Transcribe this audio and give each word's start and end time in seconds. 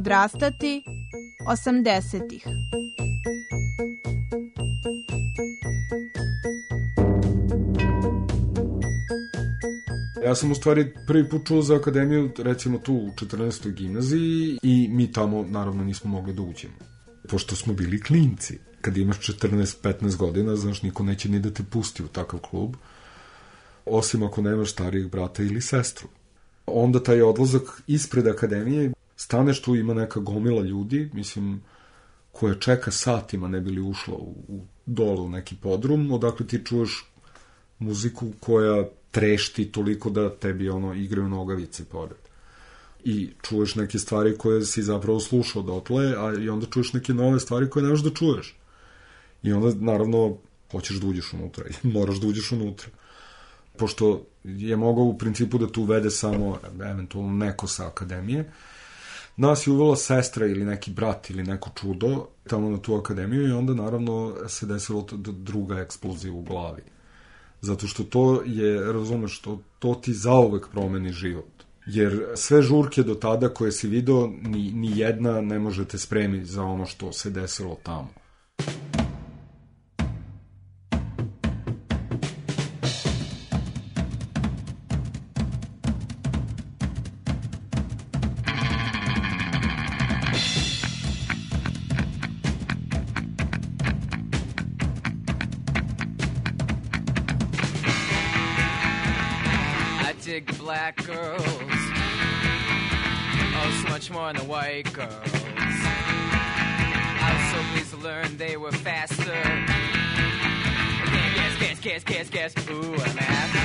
Odrastati 0.00 0.82
80-ih. 1.46 2.46
Ja 10.24 10.34
sam 10.34 10.50
u 10.50 10.54
stvari 10.54 10.94
prvi 11.06 11.28
put 11.28 11.46
čuo 11.46 11.62
za 11.62 11.76
akademiju, 11.76 12.30
recimo 12.38 12.78
tu 12.78 12.94
u 12.94 13.10
14. 13.10 13.72
gimnaziji 13.72 14.58
i 14.62 14.88
mi 14.92 15.12
tamo 15.12 15.42
naravno 15.48 15.84
nismo 15.84 16.10
mogli 16.10 16.32
da 16.32 16.42
uđemo. 16.42 16.74
Pošto 17.28 17.56
smo 17.56 17.74
bili 17.74 18.02
klinci. 18.02 18.58
Kad 18.80 18.96
imaš 18.96 19.18
14-15 19.18 20.16
godina, 20.16 20.56
znaš, 20.56 20.82
niko 20.82 21.02
neće 21.02 21.28
ni 21.28 21.40
da 21.40 21.50
te 21.50 21.62
pusti 21.62 22.02
u 22.02 22.08
takav 22.08 22.40
klub, 22.40 22.76
osim 23.86 24.22
ako 24.22 24.42
nemaš 24.42 24.70
starijeg 24.70 25.10
brata 25.10 25.42
ili 25.42 25.60
sestru. 25.60 26.08
Onda 26.66 27.02
taj 27.02 27.22
odlazak 27.22 27.82
ispred 27.86 28.26
akademije, 28.26 28.92
staneš 29.20 29.62
tu, 29.62 29.76
ima 29.76 29.94
neka 29.94 30.20
gomila 30.20 30.62
ljudi, 30.62 31.10
mislim, 31.12 31.62
koja 32.32 32.54
čeka 32.54 32.90
satima 32.90 33.48
ne 33.48 33.60
bi 33.60 33.70
li 33.70 33.80
ušla 33.80 34.14
u, 34.14 34.34
u 34.48 34.60
dole 34.86 35.20
u 35.20 35.28
neki 35.28 35.56
podrum, 35.56 36.12
odakle 36.12 36.46
ti 36.46 36.62
čuješ 36.64 37.04
muziku 37.78 38.32
koja 38.40 38.84
trešti 39.10 39.72
toliko 39.72 40.10
da 40.10 40.30
tebi 40.30 40.70
ono 40.70 40.94
igraju 40.94 41.28
nogavice 41.28 41.84
pored. 41.84 42.16
I 43.04 43.30
čuješ 43.42 43.74
neke 43.74 43.98
stvari 43.98 44.38
koje 44.38 44.64
si 44.64 44.82
zapravo 44.82 45.20
slušao 45.20 45.62
dotle, 45.62 46.14
a 46.16 46.32
i 46.40 46.48
onda 46.48 46.66
čuješ 46.66 46.92
neke 46.92 47.14
nove 47.14 47.40
stvari 47.40 47.70
koje 47.70 47.84
ne 47.84 48.02
da 48.02 48.10
čuješ. 48.10 48.56
I 49.42 49.52
onda, 49.52 49.74
naravno, 49.80 50.36
hoćeš 50.72 50.96
da 50.96 51.06
uđeš 51.06 51.32
unutra 51.32 51.64
i 51.68 51.88
moraš 51.96 52.20
da 52.20 52.26
uđeš 52.26 52.52
unutra. 52.52 52.88
Pošto 53.76 54.24
je 54.44 54.76
mogao 54.76 55.04
u 55.04 55.18
principu 55.18 55.58
da 55.58 55.66
tu 55.66 55.82
uvede 55.82 56.10
samo 56.10 56.58
eventualno 56.80 57.32
neko 57.44 57.66
sa 57.66 57.86
akademije, 57.86 58.50
nas 59.40 59.66
je 59.66 59.72
uvela 59.72 59.96
sestra 59.96 60.46
ili 60.46 60.64
neki 60.64 60.90
brat 60.90 61.30
ili 61.30 61.42
neko 61.42 61.70
čudo 61.80 62.26
tamo 62.48 62.70
na 62.70 62.78
tu 62.78 62.94
akademiju 62.94 63.48
i 63.48 63.52
onda 63.52 63.74
naravno 63.74 64.34
se 64.48 64.66
desilo 64.66 65.06
druga 65.22 65.80
eksplozija 65.80 66.32
u 66.32 66.42
glavi. 66.42 66.82
Zato 67.60 67.86
što 67.86 68.04
to 68.04 68.42
je, 68.46 68.92
razumeš, 68.92 69.40
to, 69.40 69.60
to 69.78 69.94
ti 69.94 70.12
zauvek 70.12 70.68
promeni 70.72 71.12
život. 71.12 71.50
Jer 71.86 72.24
sve 72.34 72.62
žurke 72.62 73.02
do 73.02 73.14
tada 73.14 73.48
koje 73.48 73.72
si 73.72 73.88
video, 73.88 74.26
ni, 74.42 74.72
ni 74.72 74.98
jedna 74.98 75.40
ne 75.40 75.58
može 75.58 75.84
te 75.84 75.98
spremi 75.98 76.44
za 76.44 76.62
ono 76.62 76.86
što 76.86 77.12
se 77.12 77.30
desilo 77.30 77.76
tamo. 77.82 78.19
They 108.40 108.56
were 108.56 108.72
faster. 108.72 109.42
Guess, 111.36 111.58
guess, 111.60 111.78
guess, 111.80 112.04
guess, 112.04 112.30
guess. 112.30 112.70
Ooh, 112.70 112.94
I'm 112.94 113.18
after. 113.18 113.60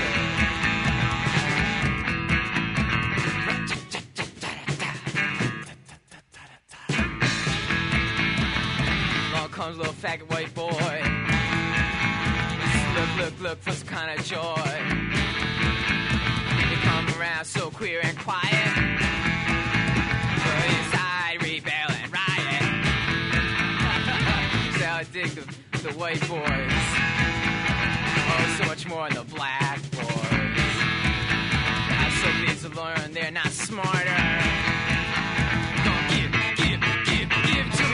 Comes 9.52 9.78
little 9.78 9.94
faggot 9.94 10.30
white 10.30 10.54
boy. 10.54 10.68
Look, 12.94 13.18
look, 13.18 13.40
look 13.42 13.62
for 13.62 13.72
some 13.72 13.88
kind 13.88 14.20
of 14.20 14.26
joy. 14.26 14.62
They 16.70 16.76
come 16.82 17.08
around 17.18 17.46
so 17.46 17.70
queer 17.72 18.02
and 18.04 18.18
white 26.06 26.28
boys. 26.30 26.86
Oh, 28.30 28.56
so 28.60 28.66
much 28.68 28.86
more 28.88 29.10
than 29.10 29.18
the 29.18 29.36
black 29.36 29.80
boys. 29.90 30.76
I'm 32.02 32.12
so 32.22 32.28
pleased 32.40 32.62
to 32.66 32.70
learn 32.80 33.14
they're 33.14 33.32
not 33.32 33.52
smarter. 33.52 34.22
Give, 36.12 36.32
give, 36.60 36.82
give, 37.10 37.30
give 37.48 37.70
to. 37.78 37.86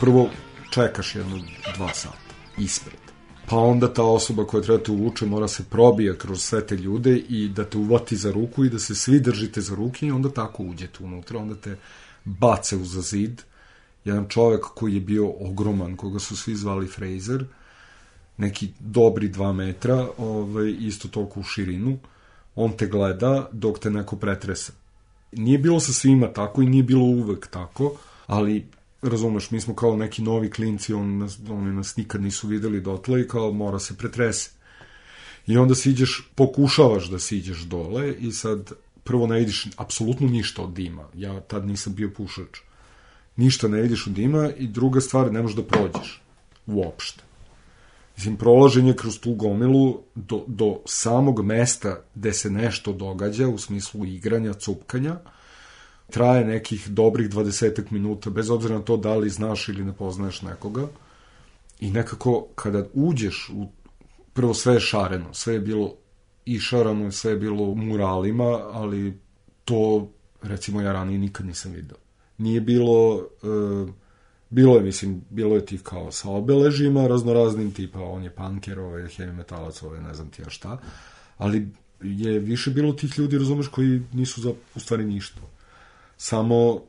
Prvo, 0.00 0.30
čekaš 0.70 1.14
jedno 1.14 1.38
dva 1.76 1.94
sata 1.94 2.34
ispred. 2.58 3.11
Pa 3.52 3.58
onda 3.58 3.92
ta 3.94 4.02
osoba 4.02 4.44
koja 4.44 4.62
treba 4.62 4.84
te 4.84 4.92
uvuče 4.92 5.26
mora 5.26 5.48
se 5.48 5.64
probija 5.70 6.14
kroz 6.18 6.42
sve 6.42 6.66
te 6.66 6.76
ljude 6.76 7.16
i 7.16 7.48
da 7.48 7.64
te 7.64 7.78
uvati 7.78 8.16
za 8.16 8.30
ruku 8.32 8.64
i 8.64 8.70
da 8.70 8.78
se 8.78 8.94
svi 8.94 9.20
držite 9.20 9.60
za 9.60 9.74
ruke 9.74 10.06
i 10.06 10.10
onda 10.10 10.30
tako 10.30 10.62
uđete 10.62 11.04
unutra, 11.04 11.38
onda 11.38 11.54
te 11.54 11.76
bace 12.24 12.76
uza 12.76 13.00
zid. 13.00 13.42
Jedan 14.04 14.28
čovek 14.28 14.64
koji 14.74 14.94
je 14.94 15.00
bio 15.00 15.32
ogroman, 15.40 15.96
koga 15.96 16.18
su 16.18 16.36
svi 16.36 16.56
zvali 16.56 16.86
Fraser, 16.86 17.44
neki 18.36 18.68
dobri 18.80 19.28
dva 19.28 19.52
metra, 19.52 20.08
ovaj, 20.18 20.76
isto 20.80 21.08
toliko 21.08 21.40
u 21.40 21.42
širinu, 21.42 21.98
on 22.56 22.72
te 22.72 22.86
gleda 22.86 23.48
dok 23.52 23.78
te 23.78 23.90
neko 23.90 24.16
pretresa. 24.16 24.72
Nije 25.32 25.58
bilo 25.58 25.80
sa 25.80 25.92
svima 25.92 26.32
tako 26.32 26.62
i 26.62 26.66
nije 26.66 26.82
bilo 26.82 27.04
uvek 27.04 27.46
tako, 27.46 27.96
ali 28.26 28.66
razumeš, 29.02 29.50
mi 29.50 29.60
smo 29.60 29.74
kao 29.74 29.96
neki 29.96 30.22
novi 30.22 30.50
klinci, 30.50 30.94
on 30.94 31.18
nas, 31.18 31.38
oni 31.50 31.72
nas 31.72 31.96
nikad 31.96 32.22
nisu 32.22 32.48
videli 32.48 32.80
dotle 32.80 33.20
i 33.20 33.28
kao 33.28 33.52
mora 33.52 33.78
se 33.78 33.96
pretrese. 33.96 34.50
I 35.46 35.56
onda 35.56 35.74
siđeš, 35.74 36.30
pokušavaš 36.34 37.10
da 37.10 37.18
siđeš 37.18 37.58
dole 37.58 38.14
i 38.14 38.32
sad 38.32 38.72
prvo 39.04 39.26
ne 39.26 39.38
vidiš 39.38 39.66
apsolutno 39.76 40.28
ništa 40.28 40.62
od 40.62 40.72
dima. 40.72 41.08
Ja 41.14 41.40
tad 41.40 41.66
nisam 41.66 41.94
bio 41.94 42.10
pušač. 42.16 42.58
Ništa 43.36 43.68
ne 43.68 43.80
vidiš 43.80 44.06
od 44.06 44.12
dima 44.12 44.50
i 44.58 44.66
druga 44.66 45.00
stvar, 45.00 45.32
ne 45.32 45.42
možeš 45.42 45.56
da 45.56 45.62
prođeš. 45.62 46.22
Uopšte. 46.66 47.22
Mislim, 48.16 48.36
prolaženje 48.36 48.94
kroz 48.96 49.18
tu 49.20 49.34
gomilu 49.34 50.00
do, 50.14 50.44
do 50.46 50.80
samog 50.86 51.44
mesta 51.44 52.00
gde 52.14 52.32
se 52.32 52.50
nešto 52.50 52.92
događa 52.92 53.48
u 53.48 53.58
smislu 53.58 54.04
igranja, 54.04 54.52
cupkanja, 54.52 55.16
traje 56.12 56.44
nekih 56.44 56.88
dobrih 56.88 57.30
20 57.30 57.82
minuta, 57.90 58.30
bez 58.30 58.50
obzira 58.50 58.74
na 58.74 58.84
to 58.84 58.96
da 58.96 59.14
li 59.14 59.30
znaš 59.30 59.68
ili 59.68 59.84
ne 59.84 59.92
poznaješ 59.92 60.42
nekoga. 60.42 60.86
I 61.80 61.90
nekako, 61.90 62.46
kada 62.54 62.86
uđeš 62.94 63.50
u... 63.54 63.66
Prvo 64.32 64.54
sve 64.54 64.74
je 64.74 64.80
šareno, 64.80 65.34
sve 65.34 65.54
je 65.54 65.60
bilo 65.60 65.94
išarano, 66.44 67.12
sve 67.12 67.32
je 67.32 67.36
bilo 67.36 67.74
muralima, 67.74 68.60
ali 68.72 69.18
to, 69.64 70.08
recimo, 70.42 70.80
ja 70.80 70.92
ranije 70.92 71.18
nikad 71.18 71.46
nisam 71.46 71.72
video. 71.72 71.98
Nije 72.38 72.60
bilo 72.60 73.26
e, 73.42 73.92
Bilo 74.52 74.76
je, 74.76 74.82
mislim, 74.82 75.22
bilo 75.30 75.54
je 75.54 75.66
tih 75.66 75.82
kao 75.82 76.10
sa 76.12 76.30
obeležima 76.30 77.06
raznoraznim, 77.06 77.70
tipa 77.72 78.00
on 78.00 78.24
je 78.24 78.30
punker, 78.30 78.78
ovaj 78.78 79.02
heavy 79.02 79.32
metalac, 79.32 79.82
ovaj 79.82 80.00
ne 80.00 80.14
znam 80.14 80.28
ti 80.30 80.42
ja 80.42 80.50
šta, 80.50 80.78
ali 81.38 81.68
je 82.02 82.38
više 82.38 82.70
bilo 82.70 82.92
tih 82.92 83.18
ljudi, 83.18 83.38
razumeš, 83.38 83.68
koji 83.68 84.02
nisu 84.12 84.40
za, 84.40 84.52
u 84.74 84.80
stvari 84.80 85.04
ništa. 85.04 85.40
Samo 86.24 86.80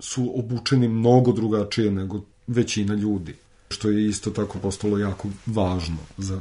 su 0.00 0.32
obučeni 0.38 0.88
mnogo 0.88 1.32
drugačije 1.32 1.90
nego 1.90 2.20
većina 2.46 2.94
ljudi, 2.94 3.34
što 3.68 3.88
je 3.88 4.08
isto 4.08 4.30
tako 4.30 4.58
postalo 4.58 4.98
jako 4.98 5.28
važno 5.46 5.96
za, 6.18 6.40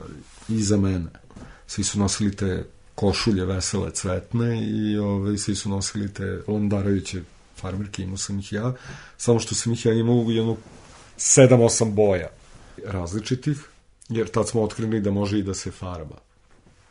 i 0.50 0.64
za 0.64 0.78
mene. 0.78 1.10
Svi 1.68 1.84
su 1.84 2.00
nosili 2.00 2.36
te 2.36 2.66
košulje 2.96 3.46
vesele 3.46 3.92
cvetne 3.92 4.64
i 4.64 4.98
ovaj, 4.98 5.38
svi 5.38 5.56
su 5.56 5.70
nosili 5.70 6.14
te 6.14 6.42
londarajuće 6.48 7.22
farmerke, 7.56 8.04
imao 8.04 8.18
sam 8.18 8.40
ih 8.40 8.54
ja, 8.54 8.74
samo 9.18 9.40
što 9.40 9.56
sam 9.56 9.74
ih 9.74 9.86
ja 9.86 9.94
imao 9.94 10.16
u 10.16 10.32
jedno 10.32 10.58
7-8 11.18 11.94
boja 11.94 12.30
različitih, 12.86 13.58
jer 14.10 14.28
tad 14.28 14.50
smo 14.50 14.64
otkrili 14.64 15.02
da 15.02 15.12
može 15.12 15.40
i 15.40 15.44
da 15.44 15.54
se 15.54 15.72
farba. 15.72 16.18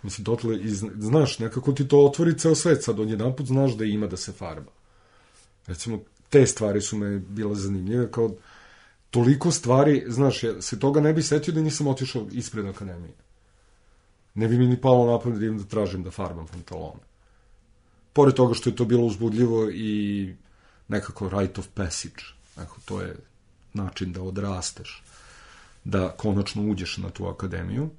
Mislim, 0.03 0.25
dotle, 0.25 0.57
i, 0.57 0.69
znaš, 0.99 1.39
nekako 1.39 1.73
ti 1.73 1.89
to 1.89 2.07
otvori 2.07 2.39
ceo 2.39 2.55
svet, 2.55 2.85
sad 2.85 3.01
odjedan 3.01 3.37
put 3.37 3.47
znaš 3.47 3.73
da 3.73 3.85
ima 3.85 4.07
da 4.07 4.17
se 4.17 4.33
farba. 4.33 4.80
Recimo, 5.67 6.01
te 6.29 6.47
stvari 6.47 6.81
su 6.81 6.97
me 6.97 7.19
bile 7.19 7.55
zanimljive, 7.55 8.11
kao 8.11 8.31
toliko 9.11 9.51
stvari, 9.51 10.05
znaš, 10.09 10.43
ja 10.43 10.63
se 10.63 10.79
toga 10.79 11.01
ne 11.01 11.13
bi 11.13 11.23
setio 11.23 11.55
da 11.55 11.61
nisam 11.61 11.87
otišao 11.87 12.27
ispred 12.33 12.67
akademije. 12.67 13.15
Ne 14.35 14.49
bi 14.49 14.59
mi 14.59 14.67
ni 14.67 14.81
palo 14.81 15.13
na 15.13 15.19
pamet 15.19 15.39
da 15.39 15.45
idem 15.45 15.59
da 15.59 15.65
tražim 15.65 16.03
da 16.03 16.11
farbam 16.11 16.47
pantalone. 16.47 17.01
Pored 18.13 18.35
toga 18.35 18.55
što 18.55 18.71
je 18.71 18.77
to 18.77 18.85
bilo 18.85 19.07
uzbudljivo 19.07 19.71
i 19.71 20.35
nekako 20.89 21.29
rite 21.29 21.61
of 21.61 21.69
passage, 21.75 22.23
nekako 22.57 22.81
to 22.85 23.01
je 23.01 23.17
način 23.75 24.13
da 24.13 24.23
odrasteš, 24.23 25.03
da 25.85 26.09
konačno 26.09 26.63
uđeš 26.63 26.97
na 26.97 27.11
tu 27.11 27.27
akademiju. 27.27 27.91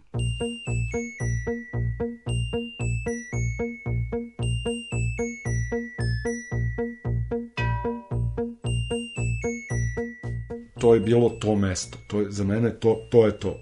To 10.81 10.93
je 10.93 10.99
bilo 10.99 11.29
to 11.29 11.55
mesto. 11.55 11.97
To 12.07 12.21
je, 12.21 12.31
za 12.31 12.43
mene 12.43 12.73
to, 12.79 13.07
to 13.11 13.25
je 13.25 13.39
to. 13.39 13.59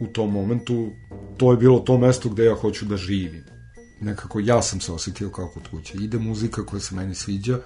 U 0.00 0.06
tom 0.06 0.32
momentu 0.32 0.90
to 1.36 1.50
je 1.50 1.56
bilo 1.56 1.78
to 1.78 1.98
mesto 1.98 2.28
gde 2.28 2.44
ja 2.44 2.54
hoću 2.54 2.84
da 2.84 2.96
živim. 2.96 3.44
Nekako 4.00 4.40
ja 4.40 4.62
sam 4.62 4.80
se 4.80 4.92
osetio 4.92 5.30
kao 5.30 5.50
kod 5.54 5.68
kuće. 5.70 5.98
Ide 6.00 6.18
muzika 6.18 6.66
koja 6.66 6.80
se 6.80 6.94
meni 6.94 7.14
sviđa, 7.14 7.58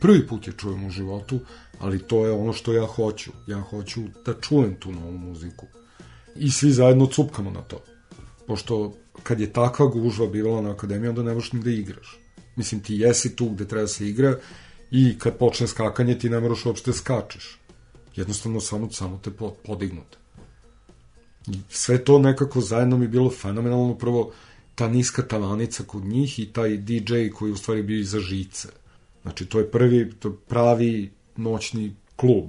prvi 0.00 0.26
put 0.26 0.46
je 0.46 0.52
čujem 0.52 0.86
u 0.86 0.90
životu, 0.90 1.40
ali 1.78 1.98
to 1.98 2.26
je 2.26 2.32
ono 2.32 2.52
što 2.52 2.72
ja 2.72 2.86
hoću. 2.86 3.30
Ja 3.46 3.60
hoću 3.60 4.00
da 4.26 4.34
čujem 4.40 4.74
tu 4.74 4.92
novu 4.92 5.18
muziku. 5.18 5.66
I 6.36 6.50
svi 6.50 6.72
zajedno 6.72 7.06
cupkamo 7.06 7.50
na 7.50 7.62
to. 7.62 7.82
Pošto 8.46 8.92
kad 9.22 9.40
je 9.40 9.52
takva 9.52 9.86
gužva 9.86 10.26
bivala 10.26 10.62
na 10.62 10.70
akademiji, 10.70 11.08
onda 11.08 11.22
ne 11.22 11.34
možeš 11.34 11.52
ni 11.52 11.60
da 11.60 11.70
igraš. 11.70 12.18
Mislim, 12.56 12.80
ti 12.80 12.94
jesi 12.94 13.36
tu 13.36 13.48
gde 13.48 13.68
treba 13.68 13.82
da 13.82 13.88
se 13.88 14.08
igra 14.08 14.36
i 14.90 15.18
kad 15.18 15.36
počne 15.38 15.66
skakanje 15.66 16.18
ti 16.18 16.30
ne 16.30 16.40
moraš 16.40 16.66
uopšte 16.66 16.90
da 16.90 16.96
skačeš 16.96 17.61
jednostavno 18.16 18.60
samo, 18.60 18.90
samo 18.90 19.20
te 19.22 19.30
podignute. 19.66 20.18
Sve 21.68 22.04
to 22.04 22.18
nekako 22.18 22.60
zajedno 22.60 22.98
mi 22.98 23.08
bilo 23.08 23.30
fenomenalno, 23.30 23.94
prvo 23.98 24.32
ta 24.74 24.88
niska 24.88 25.22
tavanica 25.22 25.84
kod 25.84 26.04
njih 26.04 26.38
i 26.38 26.52
taj 26.52 26.76
DJ 26.76 27.28
koji 27.34 27.52
u 27.52 27.56
stvari 27.56 27.82
bio 27.82 28.00
iza 28.00 28.20
žice. 28.20 28.68
Znači, 29.22 29.46
to 29.46 29.58
je 29.58 29.70
prvi, 29.70 30.12
to 30.18 30.28
je 30.28 30.34
pravi 30.48 31.10
noćni 31.36 31.94
klub. 32.16 32.48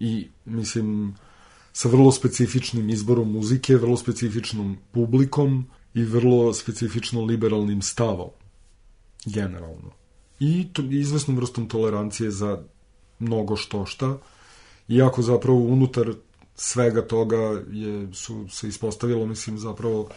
I, 0.00 0.28
mislim, 0.44 1.14
sa 1.72 1.88
vrlo 1.88 2.12
specifičnim 2.12 2.90
izborom 2.90 3.32
muzike, 3.32 3.76
vrlo 3.76 3.96
specifičnom 3.96 4.76
publikom 4.92 5.66
i 5.94 6.02
vrlo 6.04 6.52
specifično 6.54 7.24
liberalnim 7.24 7.82
stavom, 7.82 8.30
generalno. 9.26 9.92
I 10.40 10.68
to, 10.72 10.82
izvesnom 10.82 11.36
vrstom 11.36 11.68
tolerancije 11.68 12.30
za 12.30 12.62
mnogo 13.18 13.56
što 13.56 13.86
šta, 13.86 14.18
iako 14.88 15.22
zapravo 15.22 15.58
unutar 15.58 16.14
svega 16.54 17.02
toga 17.02 17.62
je, 17.72 18.08
su 18.12 18.48
se 18.48 18.68
ispostavilo, 18.68 19.26
mislim, 19.26 19.58
zapravo 19.58 20.08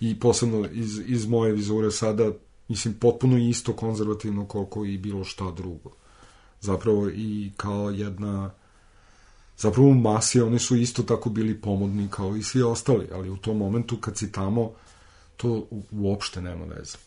i 0.00 0.20
posebno 0.20 0.68
iz, 0.72 1.00
iz 1.06 1.26
moje 1.26 1.52
vizure 1.52 1.90
sada, 1.90 2.30
mislim, 2.68 2.94
potpuno 2.94 3.38
isto 3.38 3.72
konzervativno 3.72 4.46
koliko 4.46 4.84
i 4.84 4.98
bilo 4.98 5.24
šta 5.24 5.50
drugo. 5.50 5.90
Zapravo 6.60 7.08
i 7.08 7.52
kao 7.56 7.90
jedna 7.90 8.50
zapravo 9.56 9.88
u 9.88 9.94
masi 9.94 10.40
oni 10.40 10.58
su 10.58 10.76
isto 10.76 11.02
tako 11.02 11.30
bili 11.30 11.60
pomodni 11.60 12.08
kao 12.10 12.36
i 12.36 12.42
svi 12.42 12.62
ostali, 12.62 13.08
ali 13.12 13.30
u 13.30 13.36
tom 13.36 13.56
momentu 13.56 13.96
kad 13.96 14.16
si 14.16 14.32
tamo, 14.32 14.70
to 15.36 15.66
uopšte 15.90 16.40
nema 16.40 16.64
veze. 16.64 16.98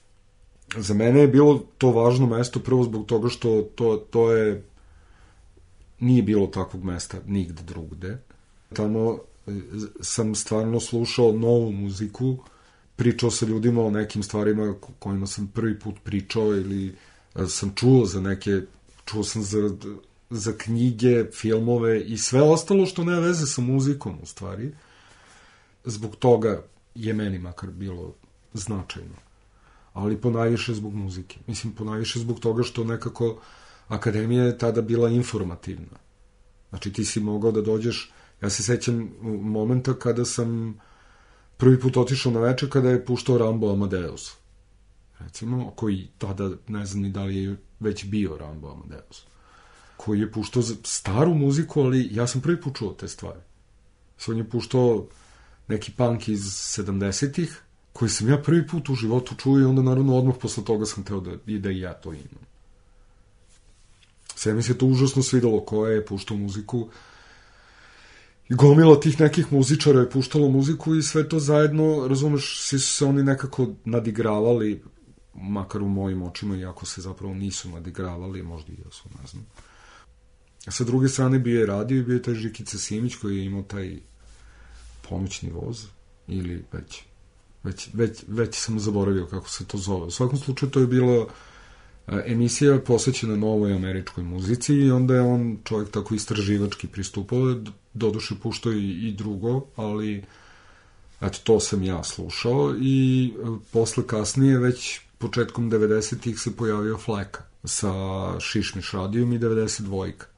Za 0.78 0.94
mene 0.94 1.20
je 1.20 1.28
bilo 1.28 1.64
to 1.78 1.92
važno 1.92 2.28
mesto 2.28 2.60
prvo 2.60 2.84
zbog 2.84 3.06
toga 3.06 3.30
što 3.30 3.62
to, 3.76 4.06
to 4.10 4.32
je 4.32 4.64
nije 6.00 6.24
bilo 6.24 6.48
takvog 6.48 6.84
mesta 6.84 7.18
nigde 7.26 7.64
drugde. 7.64 8.18
Tamo 8.74 9.20
e, 9.48 9.52
sam 10.02 10.36
stvarno 10.36 10.80
slušao 10.80 11.32
novu 11.32 11.72
muziku, 11.72 12.38
pričao 12.96 13.32
sa 13.32 13.46
ljudima 13.46 13.86
o 13.86 13.92
nekim 13.92 14.24
stvarima 14.24 14.76
kojima 15.00 15.28
sam 15.28 15.48
prvi 15.48 15.80
put 15.80 15.96
pričao 16.04 16.56
ili 16.56 16.96
e, 17.36 17.48
sam 17.48 17.72
čuo 17.76 18.06
za 18.06 18.22
neke, 18.22 18.62
čuo 19.06 19.24
sam 19.24 19.44
za, 19.44 19.76
za 20.30 20.54
knjige, 20.58 21.26
filmove 21.34 22.02
i 22.02 22.18
sve 22.18 22.42
ostalo 22.42 22.86
što 22.86 23.04
nema 23.04 23.20
veze 23.20 23.46
sa 23.46 23.62
muzikom 23.62 24.18
u 24.24 24.26
stvari. 24.26 24.72
Zbog 25.86 26.16
toga 26.16 26.64
je 26.96 27.14
meni 27.14 27.40
makar 27.40 27.72
bilo 27.72 28.14
značajno. 28.54 29.16
Ali 29.94 30.22
ponajviše 30.22 30.74
zbog 30.74 30.94
muzike. 30.94 31.40
Mislim, 31.48 31.74
ponajviše 31.74 32.20
zbog 32.20 32.40
toga 32.40 32.64
što 32.64 32.84
nekako 32.84 33.28
uh, 33.28 33.38
akademija 33.88 34.44
je 34.44 34.58
tada 34.58 34.82
bila 34.82 35.10
informativna. 35.10 35.98
Znači 36.70 36.94
ti 36.94 37.06
si 37.06 37.20
mogao 37.20 37.52
da 37.52 37.62
dođeš, 37.62 38.12
ja 38.42 38.50
se 38.50 38.64
sećam 38.64 39.12
momenta 39.42 39.94
kada 39.94 40.26
sam 40.26 40.80
prvi 41.58 41.80
put 41.80 41.98
otišao 41.98 42.32
na 42.32 42.40
večer 42.40 42.72
kada 42.72 42.90
je 42.90 43.06
puštao 43.06 43.38
Rambo 43.38 43.72
Amadeus. 43.72 44.34
Recimo, 45.20 45.72
koji 45.72 46.08
tada, 46.18 46.50
ne 46.68 46.86
znam 46.86 47.04
ni 47.04 47.10
da 47.10 47.24
li 47.24 47.44
je 47.44 47.58
već 47.80 48.06
bio 48.06 48.38
Rambo 48.38 48.72
Amadeus. 48.72 49.26
Koji 49.98 50.20
je 50.20 50.32
puštao 50.32 50.64
staru 50.84 51.34
muziku, 51.34 51.82
ali 51.82 52.08
ja 52.12 52.28
sam 52.28 52.42
prvi 52.42 52.62
put 52.62 52.78
čuo 52.78 52.94
te 52.94 53.08
stvari. 53.08 53.40
Sve 54.18 54.34
on 54.34 54.38
je 54.38 54.50
puštao 54.50 55.08
neki 55.68 55.92
punk 55.92 56.28
iz 56.28 56.42
70-ih, 56.44 57.62
koji 57.94 58.10
sam 58.10 58.30
ja 58.30 58.38
prvi 58.38 58.68
put 58.68 58.90
u 58.90 58.96
životu 58.96 59.36
čuo 59.36 59.60
i 59.60 59.64
onda 59.64 59.82
naravno 59.82 60.18
odmah 60.18 60.36
posle 60.42 60.64
toga 60.66 60.86
sam 60.86 61.04
teo 61.04 61.20
da, 61.20 61.32
i 61.46 61.60
da 61.60 61.72
i 61.72 61.80
ja 61.80 61.94
to 61.94 62.14
imam. 62.14 62.55
Sve 64.46 64.54
mi 64.54 64.64
se 64.64 64.78
to 64.78 64.86
užasno 64.86 65.24
svidalo 65.24 65.60
ko 65.66 65.88
je 65.88 66.06
puštao 66.06 66.38
muziku. 66.38 66.90
I 68.50 68.56
gomila 68.56 69.00
tih 69.00 69.20
nekih 69.20 69.54
muzičara 69.54 70.00
je 70.00 70.10
puštalo 70.10 70.50
muziku 70.50 70.96
i 70.96 71.02
sve 71.04 71.30
to 71.30 71.40
zajedno, 71.40 72.08
razumeš, 72.08 72.62
svi 72.62 72.80
su 72.80 72.98
se 72.98 73.06
oni 73.06 73.24
nekako 73.24 73.68
nadigravali, 73.86 74.84
makar 75.34 75.82
u 75.82 75.88
mojim 75.88 76.22
očima, 76.22 76.58
iako 76.58 76.86
se 76.86 77.02
zapravo 77.02 77.34
nisu 77.34 77.70
nadigravali, 77.70 78.44
možda 78.44 78.72
i 78.74 78.78
jesu, 78.86 79.10
ne 79.22 79.28
znam. 79.28 79.46
A 80.68 80.72
sa 80.72 80.84
druge 80.84 81.10
strane 81.10 81.40
bio 81.40 81.60
je 81.60 81.66
radio 81.66 81.98
i 81.98 82.04
bio 82.04 82.14
je 82.14 82.22
taj 82.22 82.34
Žikica 82.34 82.78
Simić 82.78 83.16
koji 83.16 83.38
je 83.38 83.46
imao 83.46 83.64
taj 83.64 83.98
pomoćni 85.10 85.52
voz, 85.52 85.86
ili 86.28 86.66
već, 86.72 87.04
već, 87.64 87.90
već, 87.94 88.24
već 88.28 88.56
sam 88.56 88.80
zaboravio 88.80 89.26
kako 89.26 89.50
se 89.50 89.66
to 89.66 89.78
zove. 89.78 90.06
U 90.06 90.12
svakom 90.12 90.40
slučaju 90.40 90.72
to 90.72 90.80
je 90.80 90.88
bilo 90.88 91.28
emisija 92.08 92.80
posvećena 92.80 93.36
novoj 93.36 93.74
američkoj 93.74 94.24
muzici 94.24 94.74
i 94.74 94.92
onda 94.92 95.16
je 95.16 95.22
on 95.22 95.58
čovjek 95.64 95.92
tako 95.92 96.16
istraživački 96.16 96.88
pristupao, 96.88 97.56
doduše 97.94 98.36
puštao 98.44 98.74
i, 98.74 99.08
i 99.08 99.14
drugo, 99.14 99.66
ali 99.76 100.24
eto, 101.22 101.40
to 101.44 101.60
sam 101.60 101.84
ja 101.84 102.04
slušao 102.04 102.76
i 102.82 103.28
e, 103.28 103.46
posle 103.72 104.08
kasnije, 104.08 104.60
već 104.60 105.00
početkom 105.18 105.72
90-ih 105.72 106.40
se 106.40 106.56
pojavio 106.56 106.98
Fleka 106.98 107.44
sa 107.64 107.92
Šišmiš 108.40 108.92
radijom 108.92 109.34
i 109.34 109.40
92-ka. 109.40 110.35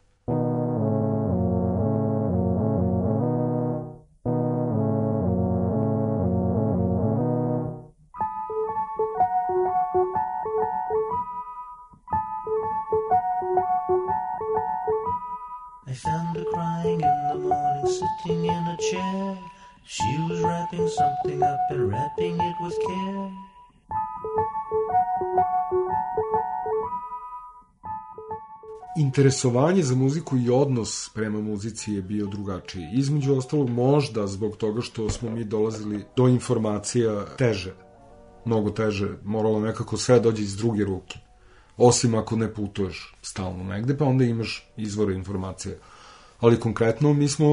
Interesovanje 29.18 29.84
za 29.84 29.96
muziku 29.96 30.38
i 30.38 30.50
odnos 30.50 31.10
prema 31.14 31.42
muzici 31.42 31.94
je 31.94 32.02
bio 32.02 32.26
drugačiji. 32.26 32.90
Između 32.94 33.36
ostalog 33.36 33.70
možda 33.70 34.28
zbog 34.28 34.58
toga 34.58 34.82
što 34.82 35.10
smo 35.10 35.30
mi 35.30 35.44
dolazili 35.44 36.04
do 36.16 36.28
informacija 36.28 37.26
teže, 37.38 37.74
mnogo 38.46 38.70
teže, 38.70 39.10
moralo 39.24 39.60
nekako 39.60 39.98
sve 39.98 40.20
dođe 40.20 40.44
iz 40.44 40.58
druge 40.58 40.84
ruke. 40.84 41.20
Osim 41.78 42.16
ako 42.16 42.36
ne 42.36 42.54
putuješ 42.54 43.16
stalno 43.22 43.64
negde, 43.64 43.98
pa 43.98 44.06
onda 44.06 44.26
imaš 44.26 44.70
izvore 44.78 45.14
informacija. 45.14 45.76
Ali 46.40 46.60
konkretno 46.60 47.14
mi 47.14 47.28
smo, 47.28 47.48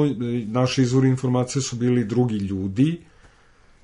naši 0.47 0.83
izvori 0.83 1.09
informacija 1.09 1.63
su 1.63 1.77
bili 1.77 2.05
drugi 2.05 2.37
ljudi, 2.37 3.05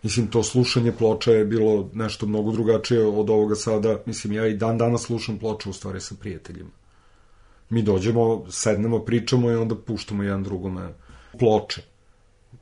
Mislim, 0.03 0.27
to 0.27 0.43
slušanje 0.43 0.93
ploča 0.93 1.33
je 1.33 1.45
bilo 1.45 1.91
nešto 1.93 2.27
mnogo 2.27 2.53
drugačije 2.53 3.07
od 3.07 3.31
ovoga 3.31 3.55
sada. 3.55 3.99
Mislim, 4.07 4.33
ja 4.33 4.47
i 4.47 4.57
dan 4.57 4.79
danas 4.79 5.03
slušam 5.03 5.39
ploče 5.39 5.69
u 5.69 5.73
stvari 5.73 6.01
sa 6.01 6.15
prijateljima. 6.21 6.80
Mi 7.71 7.83
dođemo, 7.83 8.45
sednemo, 8.51 8.99
pričamo 8.99 9.51
i 9.51 9.55
onda 9.55 9.75
puštamo 9.75 10.23
jedan 10.23 10.43
drugome 10.43 10.89
ploče. 11.39 11.83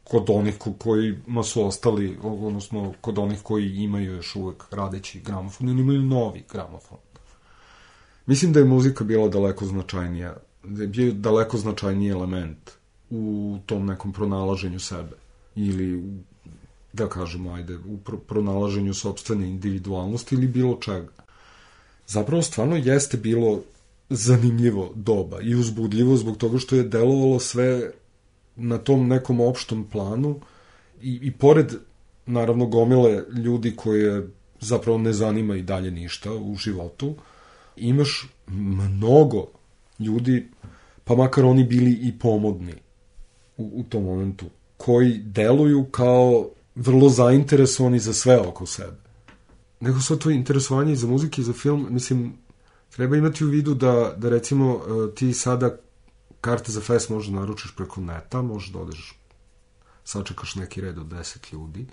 Kod 0.05 0.31
onih 0.31 0.59
ko, 0.59 0.73
kojima 0.73 1.43
su 1.43 1.65
ostali, 1.65 2.19
odnosno 2.23 2.95
kod 3.01 3.19
onih 3.19 3.43
koji 3.43 3.77
imaju 3.77 4.13
još 4.13 4.37
uvek 4.37 4.65
radeći 4.71 5.21
gramofon 5.21 5.69
ili 5.69 5.81
imaju 5.81 6.03
novi 6.03 6.45
gramofon. 6.53 6.99
Mislim 8.27 8.53
da 8.53 8.61
je 8.61 8.65
muzika 8.65 9.05
bila 9.05 9.29
daleko 9.29 9.67
značajnija, 9.67 10.37
da 10.65 10.83
je 10.83 10.89
bio 10.89 11.13
daleko 11.13 11.59
značajniji 11.59 12.11
element 12.11 12.71
u 13.11 13.59
tom 13.67 13.87
nekom 13.87 14.13
pronalaženju 14.13 14.81
sebe 14.81 15.17
ili 15.57 16.03
da 16.93 17.09
kažemo, 17.09 17.53
ajde, 17.55 17.77
u 17.77 17.99
pr 18.05 18.13
pronalaženju 18.27 18.95
sobstvene 18.95 19.49
individualnosti 19.49 20.35
ili 20.35 20.49
bilo 20.49 20.77
čega. 20.81 21.13
Zapravo 22.07 22.43
stvarno 22.43 22.77
jeste 22.77 23.17
bilo 23.17 23.61
zanimljivo 24.11 24.93
doba 24.95 25.41
i 25.41 25.55
uzbudljivo 25.55 26.17
zbog 26.17 26.37
toga 26.37 26.59
što 26.59 26.77
je 26.77 26.83
delovalo 26.83 27.39
sve 27.39 27.91
na 28.57 28.79
tom 28.79 29.09
nekom 29.09 29.41
opštom 29.41 29.85
planu 29.93 30.41
i, 31.03 31.19
i 31.23 31.31
pored 31.31 31.75
naravno 32.27 32.67
gomile 32.67 33.25
ljudi 33.45 33.77
koje 33.77 34.29
zapravo 34.61 34.99
ne 34.99 35.13
zanima 35.13 35.57
i 35.57 35.63
dalje 35.63 35.91
ništa 35.91 36.33
u 36.33 36.57
životu, 36.57 37.15
imaš 37.77 38.29
mnogo 38.47 39.47
ljudi, 39.99 40.49
pa 41.05 41.15
makar 41.15 41.45
oni 41.45 41.65
bili 41.65 41.93
i 41.93 42.19
pomodni 42.19 42.75
u, 43.57 43.71
u 43.75 43.83
tom 43.83 44.05
momentu, 44.05 44.47
koji 44.77 45.19
deluju 45.19 45.85
kao 45.85 46.49
vrlo 46.75 47.09
zainteresovani 47.09 47.99
za 47.99 48.15
sve 48.15 48.39
oko 48.39 48.67
sebe. 48.67 48.97
Nego 49.81 50.01
sve 50.01 50.19
to 50.19 50.31
interesovanje 50.31 50.97
za 50.97 51.07
muzike 51.07 51.41
i 51.41 51.45
za 51.45 51.53
film, 51.53 51.87
mislim, 51.91 52.33
treba 52.91 53.17
imati 53.17 53.45
u 53.45 53.49
vidu 53.49 53.75
da, 53.75 54.15
da 54.17 54.29
recimo 54.29 54.75
e, 54.75 55.15
ti 55.15 55.33
sada 55.33 55.77
karte 56.41 56.73
za 56.73 56.81
fest 56.81 57.11
možeš 57.11 57.31
da 57.31 57.41
naručiš 57.41 57.77
preko 57.77 58.01
neta, 58.01 58.43
možeš 58.43 58.71
da 58.71 58.79
odeš, 58.79 59.19
sačekaš 60.05 60.55
neki 60.55 60.81
red 60.81 60.99
od 60.99 61.07
10 61.07 61.53
ljudi 61.53 61.87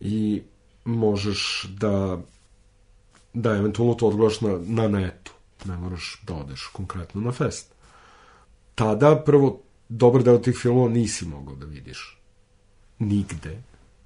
i 0.00 0.42
možeš 0.84 1.66
da 1.80 2.18
da 3.32 3.50
eventualno 3.50 3.94
to 3.94 4.06
odgledaš 4.06 4.40
na, 4.40 4.58
na 4.66 4.88
netu. 4.88 5.32
Ne 5.64 5.76
moraš 5.76 6.22
da 6.26 6.34
odeš 6.34 6.70
konkretno 6.72 7.20
na 7.20 7.32
fest. 7.32 7.74
Tada 8.74 9.22
prvo 9.26 9.60
dobar 9.88 10.22
deo 10.22 10.38
tih 10.38 10.56
filmova 10.56 10.88
nisi 10.88 11.26
mogao 11.26 11.54
da 11.54 11.66
vidiš 11.66 12.20
nigde. 12.98 13.62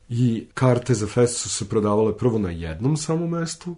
I 0.08 0.46
karte 0.54 0.94
za 0.94 1.06
fest 1.06 1.40
su 1.40 1.48
se 1.48 1.68
prodavale 1.68 2.18
prvo 2.18 2.38
na 2.38 2.50
jednom 2.50 2.96
samom 2.96 3.30
mestu, 3.30 3.76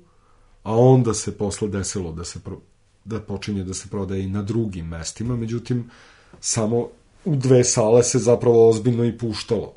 a 0.64 0.76
onda 0.76 1.14
se 1.14 1.38
posle 1.38 1.68
desilo 1.68 2.12
da 2.12 2.25
se 2.25 2.40
pro, 2.40 2.61
da 3.04 3.21
počinje 3.21 3.64
da 3.64 3.75
se 3.75 3.88
prodaje 3.88 4.25
i 4.25 4.28
na 4.28 4.42
drugim 4.42 4.87
mestima, 4.87 5.37
međutim 5.37 5.90
samo 6.40 6.88
u 7.25 7.37
dve 7.37 7.64
sale 7.64 8.02
se 8.02 8.18
zapravo 8.18 8.68
ozbiljno 8.68 9.04
i 9.04 9.18
puštalo. 9.18 9.73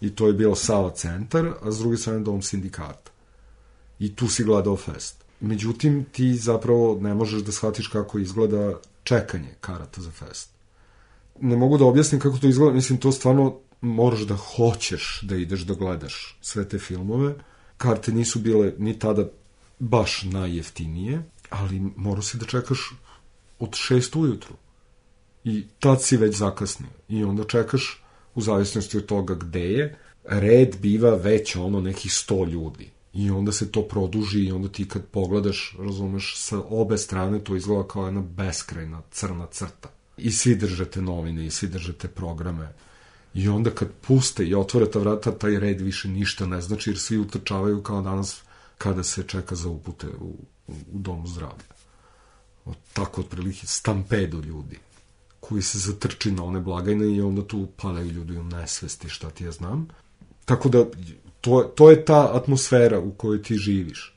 I 0.00 0.10
to 0.10 0.26
je 0.26 0.32
bio 0.32 0.54
Sava 0.54 0.90
centar, 0.90 1.46
a 1.62 1.70
s 1.70 1.78
druge 1.78 1.96
strane 1.96 2.20
Dom 2.20 2.42
sindikata. 2.42 3.10
I 3.98 4.16
tu 4.16 4.28
si 4.28 4.44
gledao 4.44 4.76
fest. 4.76 5.24
Međutim, 5.40 6.04
ti 6.12 6.34
zapravo 6.34 6.98
ne 7.00 7.14
možeš 7.14 7.42
da 7.42 7.52
shvatiš 7.52 7.88
kako 7.88 8.18
izgleda 8.18 8.74
čekanje 9.02 9.54
karata 9.60 10.00
za 10.00 10.10
fest. 10.10 10.50
Ne 11.40 11.56
mogu 11.56 11.78
da 11.78 11.84
objasnim 11.84 12.20
kako 12.20 12.38
to 12.38 12.46
izgleda, 12.46 12.72
mislim, 12.72 12.98
to 12.98 13.12
stvarno 13.12 13.56
moraš 13.80 14.20
da 14.20 14.36
hoćeš 14.36 15.20
da 15.22 15.36
ideš 15.36 15.60
da 15.60 15.74
gledaš 15.74 16.38
sve 16.40 16.68
te 16.68 16.78
filmove. 16.78 17.34
Karte 17.76 18.12
nisu 18.12 18.38
bile 18.38 18.72
ni 18.78 18.98
tada 18.98 19.28
baš 19.78 20.22
najjeftinije, 20.22 21.22
ali 21.50 21.80
morao 21.96 22.22
si 22.22 22.36
da 22.36 22.46
čekaš 22.46 22.92
od 23.58 23.74
šest 23.74 24.16
ujutru. 24.16 24.54
I 25.44 25.64
tad 25.80 26.02
si 26.02 26.16
već 26.16 26.36
zakasnio. 26.36 26.90
I 27.08 27.24
onda 27.24 27.44
čekaš, 27.44 28.02
u 28.34 28.40
zavisnosti 28.40 28.96
od 28.96 29.06
toga 29.06 29.34
gde 29.34 29.70
je, 29.72 29.98
red 30.24 30.76
biva 30.80 31.14
već 31.14 31.56
ono 31.56 31.80
nekih 31.80 32.12
sto 32.12 32.44
ljudi. 32.44 32.90
I 33.12 33.30
onda 33.30 33.52
se 33.52 33.72
to 33.72 33.82
produži 33.82 34.44
i 34.44 34.52
onda 34.52 34.68
ti 34.68 34.88
kad 34.88 35.04
pogledaš, 35.06 35.76
razumeš, 35.78 36.34
sa 36.36 36.58
obe 36.68 36.98
strane 36.98 37.44
to 37.44 37.56
izgleda 37.56 37.88
kao 37.88 38.04
jedna 38.04 38.20
beskrajna 38.20 39.02
crna 39.10 39.46
crta. 39.46 39.90
I 40.16 40.32
svi 40.32 40.56
držate 40.56 41.02
novine 41.02 41.46
i 41.46 41.50
svi 41.50 41.68
držate 41.68 42.08
programe 42.08 42.72
I 43.34 43.48
onda 43.48 43.70
kad 43.70 43.88
puste 44.06 44.44
i 44.44 44.54
otvore 44.54 44.90
ta 44.90 44.98
vrata, 44.98 45.32
taj 45.32 45.58
red 45.58 45.80
više 45.80 46.08
ništa 46.08 46.46
ne 46.46 46.60
znači, 46.60 46.90
jer 46.90 46.98
svi 46.98 47.18
utrčavaju 47.18 47.82
kao 47.82 48.02
danas 48.02 48.42
kada 48.78 49.02
se 49.02 49.22
čeka 49.22 49.54
za 49.54 49.68
upute 49.68 50.06
u, 50.20 50.34
u 50.68 50.98
domu 50.98 51.26
zdravlja. 51.26 51.74
O, 52.64 52.72
tako 52.92 53.20
otprilike 53.20 53.66
stampedo 53.66 54.40
ljudi 54.40 54.78
koji 55.40 55.62
se 55.62 55.78
zatrči 55.78 56.32
na 56.32 56.44
one 56.44 56.60
blagajne 56.60 57.16
i 57.16 57.20
onda 57.20 57.46
tu 57.46 57.68
padaju 57.76 58.10
ljudi 58.10 58.38
u 58.38 58.44
nesvesti, 58.44 59.08
šta 59.08 59.30
ti 59.30 59.44
ja 59.44 59.52
znam. 59.52 59.88
Tako 60.44 60.68
da, 60.68 60.84
to, 61.40 61.72
to 61.74 61.90
je 61.90 62.04
ta 62.04 62.30
atmosfera 62.36 62.98
u 63.00 63.10
kojoj 63.10 63.42
ti 63.42 63.56
živiš. 63.56 64.16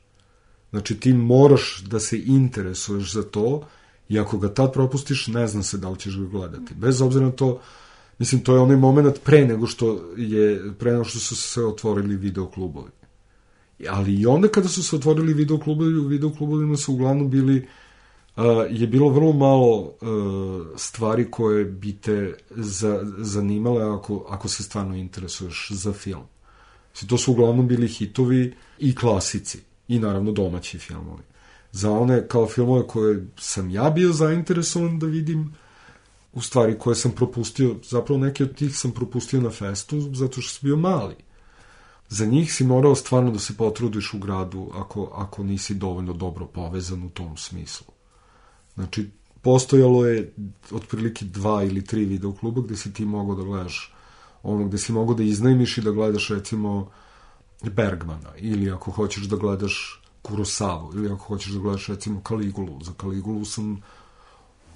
Znači, 0.70 1.00
ti 1.00 1.12
moraš 1.12 1.82
da 1.86 2.00
se 2.00 2.22
interesuješ 2.26 3.12
za 3.12 3.22
to 3.22 3.66
i 4.08 4.18
ako 4.18 4.38
ga 4.38 4.54
tad 4.54 4.72
propustiš, 4.72 5.26
ne 5.26 5.46
zna 5.48 5.62
se 5.62 5.78
da 5.78 5.88
li 5.88 5.98
ćeš 5.98 6.18
ga 6.18 6.26
gledati. 6.26 6.74
Bez 6.74 7.02
obzira 7.02 7.26
na 7.26 7.32
to 7.32 7.60
Mislim, 8.18 8.40
to 8.40 8.54
je 8.54 8.60
onaj 8.60 8.76
moment 8.76 9.18
pre 9.24 9.44
nego 9.44 9.66
što 9.66 10.00
je, 10.16 10.72
pre 10.78 10.92
nego 10.92 11.04
što 11.04 11.18
su 11.18 11.36
se 11.36 11.64
otvorili 11.64 12.16
videoklubovi. 12.16 12.90
Ali 13.88 14.14
i 14.14 14.26
onda 14.26 14.48
kada 14.48 14.68
su 14.68 14.82
se 14.82 14.96
otvorili 14.96 15.34
videoklubovi, 15.34 15.98
u 15.98 16.06
videoklubovima 16.06 16.76
su 16.76 16.92
uglavnom 16.92 17.30
bili, 17.30 17.68
uh, 18.36 18.44
je 18.70 18.86
bilo 18.86 19.08
vrlo 19.08 19.32
malo 19.32 19.80
uh, 19.80 20.66
stvari 20.76 21.30
koje 21.30 21.64
bi 21.64 21.92
te 21.92 22.34
za, 22.50 23.00
zanimale 23.18 23.84
ako, 23.84 24.26
ako 24.28 24.48
se 24.48 24.62
stvarno 24.62 24.96
interesuješ 24.96 25.68
za 25.70 25.92
film. 25.92 26.24
Znači, 26.92 27.06
to 27.06 27.18
su 27.18 27.32
uglavnom 27.32 27.68
bili 27.68 27.88
hitovi 27.88 28.54
i 28.78 28.94
klasici 28.94 29.58
i 29.88 29.98
naravno 29.98 30.32
domaći 30.32 30.78
filmovi. 30.78 31.22
Za 31.72 31.90
one 31.92 32.28
kao 32.28 32.46
filmove 32.46 32.86
koje 32.86 33.26
sam 33.36 33.70
ja 33.70 33.90
bio 33.90 34.12
zainteresovan 34.12 34.98
da 34.98 35.06
vidim, 35.06 35.54
u 36.32 36.42
stvari 36.42 36.78
koje 36.78 36.96
sam 36.96 37.12
propustio, 37.12 37.76
zapravo 37.84 38.20
neke 38.20 38.44
od 38.44 38.54
tih 38.54 38.78
sam 38.78 38.90
propustio 38.90 39.40
na 39.40 39.50
festu 39.50 40.00
zato 40.14 40.40
što 40.40 40.58
sam 40.58 40.66
bio 40.66 40.76
mali. 40.76 41.14
Za 42.08 42.26
njih 42.26 42.52
si 42.54 42.64
morao 42.64 42.94
stvarno 42.94 43.30
da 43.30 43.38
se 43.38 43.56
potrudiš 43.56 44.14
u 44.14 44.18
gradu 44.18 44.70
ako, 44.74 45.10
ako 45.14 45.44
nisi 45.44 45.74
dovoljno 45.74 46.12
dobro 46.12 46.46
povezan 46.46 47.02
u 47.02 47.10
tom 47.10 47.36
smislu. 47.36 47.86
Znači, 48.74 49.10
postojalo 49.42 50.06
je 50.06 50.32
otprilike 50.72 51.24
dva 51.24 51.64
ili 51.64 51.84
tri 51.84 52.04
videokluba 52.04 52.60
gde 52.60 52.76
si 52.76 52.92
ti 52.92 53.04
mogao 53.04 53.36
da 53.36 53.42
gledaš 53.42 53.94
ono 54.42 54.64
gde 54.64 54.78
si 54.78 54.92
mogao 54.92 55.14
da 55.14 55.22
iznajmiš 55.22 55.78
i 55.78 55.80
da 55.80 55.90
gledaš 55.90 56.28
recimo 56.28 56.90
Bergmana 57.62 58.36
ili 58.36 58.70
ako 58.70 58.90
hoćeš 58.90 59.24
da 59.24 59.36
gledaš 59.36 60.02
Kurosavu 60.22 60.92
ili 60.94 61.06
ako 61.12 61.24
hoćeš 61.24 61.52
da 61.52 61.60
gledaš 61.60 61.86
recimo 61.86 62.20
Kaligulu. 62.20 62.78
Za 62.84 62.92
Kaligulu 62.96 63.44
sam 63.44 63.82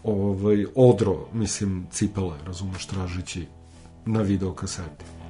ovaj, 0.04 0.66
odro, 0.74 1.26
mislim, 1.32 1.86
cipele, 1.90 2.38
razumeš, 2.46 2.86
tražići 2.86 3.46
na 4.06 4.20
video 4.20 4.54
kaseti. 4.54 5.21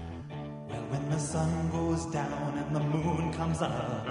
When 0.92 1.08
the 1.08 1.18
sun 1.18 1.70
goes 1.70 2.04
down 2.04 2.58
and 2.58 2.76
the 2.76 2.80
moon 2.80 3.32
comes 3.32 3.62
up 3.62 4.06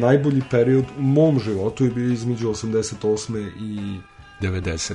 Najbolji 0.00 0.42
period 0.50 0.84
u 0.98 1.02
mom 1.02 1.38
životu 1.38 1.84
je 1.84 1.90
bio 1.90 2.12
između 2.12 2.48
88. 2.48 3.50
i 3.60 3.98
90. 4.40 4.94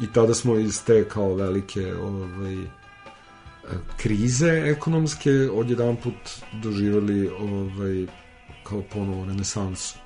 I 0.00 0.06
tada 0.12 0.34
smo 0.34 0.58
iz 0.58 0.84
te 0.84 1.08
kao 1.08 1.34
velike 1.34 1.94
ovaj, 1.94 2.56
krize 3.96 4.62
ekonomske 4.76 5.30
odjedan 5.52 5.96
put 5.96 6.14
doživali 6.62 7.28
ovaj, 7.28 8.06
kao 8.64 8.82
ponovo 8.92 9.24
renesansu. 9.24 9.98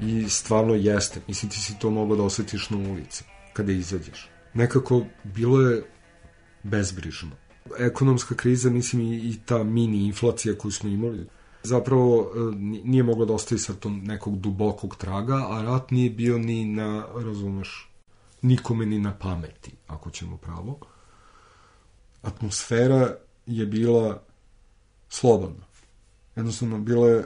I 0.00 0.28
stvarno 0.28 0.74
jeste. 0.74 1.20
Mislim, 1.28 1.50
ti 1.50 1.60
si 1.60 1.78
to 1.78 1.90
mogao 1.90 2.16
da 2.16 2.22
osetiš 2.22 2.70
na 2.70 2.76
ulici 2.76 3.24
kada 3.52 3.72
izađeš. 3.72 4.28
Nekako 4.54 5.04
bilo 5.24 5.60
je 5.60 5.82
bezbrižno. 6.62 7.30
Ekonomska 7.78 8.34
kriza, 8.34 8.70
mislim, 8.70 9.02
i, 9.02 9.16
i 9.16 9.36
ta 9.46 9.64
mini 9.64 10.06
inflacija 10.06 10.54
koju 10.58 10.72
smo 10.72 10.90
imali, 10.90 11.26
zapravo 11.68 12.32
e, 12.34 12.56
nije 12.84 13.02
mogla 13.02 13.26
da 13.26 13.32
ostavi 13.32 13.58
sa 13.58 13.74
tom 13.74 14.00
nekog 14.04 14.38
dubokog 14.40 14.96
traga, 14.96 15.34
a 15.50 15.62
rat 15.62 15.90
nije 15.90 16.10
bio 16.10 16.38
ni 16.38 16.64
na, 16.64 17.06
razumeš, 17.14 17.90
nikome 18.42 18.86
ni 18.86 18.98
na 18.98 19.12
pameti, 19.18 19.72
ako 19.86 20.10
ćemo 20.10 20.36
pravo. 20.36 20.78
Atmosfera 22.22 23.14
je 23.46 23.66
bila 23.66 24.22
slobodna. 25.08 25.64
Jednostavno, 26.36 26.78
bilo 26.78 27.08
je, 27.08 27.24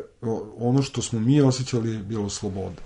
ono 0.58 0.82
što 0.82 1.02
smo 1.02 1.20
mi 1.20 1.40
osjećali 1.40 1.92
je 1.92 1.98
bilo 1.98 2.28
sloboda. 2.28 2.82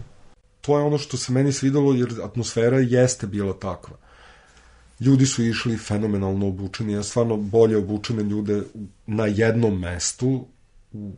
To 0.60 0.78
je 0.78 0.84
ono 0.84 0.98
što 0.98 1.16
se 1.16 1.32
meni 1.32 1.52
svidalo, 1.52 1.94
jer 1.94 2.14
atmosfera 2.24 2.78
jeste 2.78 3.26
bila 3.26 3.52
takva. 3.52 3.96
Ljudi 5.00 5.26
su 5.26 5.44
išli 5.44 5.78
fenomenalno 5.78 6.48
obučeni, 6.48 6.92
ja 6.92 7.02
stvarno 7.02 7.36
bolje 7.36 7.76
obučene 7.76 8.22
ljude 8.22 8.62
na 9.06 9.26
jednom 9.26 9.80
mestu, 9.80 10.46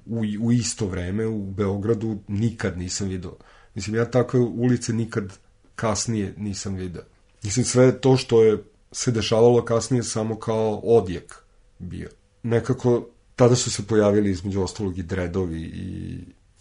u, 0.06 0.23
u, 0.40 0.52
isto 0.52 0.87
vreme, 0.87 1.26
u 1.26 1.50
Beogradu, 1.50 2.18
nikad 2.28 2.78
nisam 2.78 3.08
video. 3.08 3.37
Mislim, 3.75 3.97
ja 3.97 4.11
takve 4.11 4.40
ulice 4.40 4.92
nikad 4.92 5.38
kasnije 5.75 6.35
nisam 6.37 6.75
video. 6.75 7.02
Mislim, 7.42 7.64
sve 7.64 8.00
to 8.00 8.16
što 8.16 8.42
je 8.44 8.62
se 8.92 9.11
dešavalo 9.11 9.64
kasnije 9.64 10.02
samo 10.02 10.38
kao 10.38 10.80
odjek 10.85 11.35
bio. 11.78 12.08
Nekako 12.42 13.08
tada 13.37 13.56
su 13.56 13.70
se 13.70 13.87
pojavili 13.87 14.30
između 14.30 14.62
ostalog 14.62 14.99
i 14.99 15.02
dredovi 15.02 15.62
i 15.62 16.18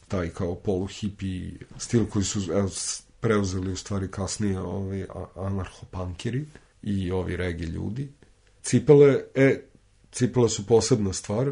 taj 0.08 0.30
kao 0.30 0.56
polu 0.56 0.86
hipi 0.86 1.52
stil 1.78 2.06
koji 2.06 2.26
su 2.26 2.40
evo, 2.52 2.70
preuzeli 3.20 3.72
u 3.72 3.76
stvari 3.76 4.08
kasnije 4.12 4.60
ovi 4.60 5.06
anarchopankeri 5.36 6.46
i 6.84 7.12
ovi 7.12 7.38
regi 7.38 7.66
ljudi. 7.66 8.10
Cipele, 8.62 9.24
e, 9.36 9.62
cipele 10.12 10.50
su 10.50 10.66
posebna 10.66 11.14
stvar. 11.14 11.52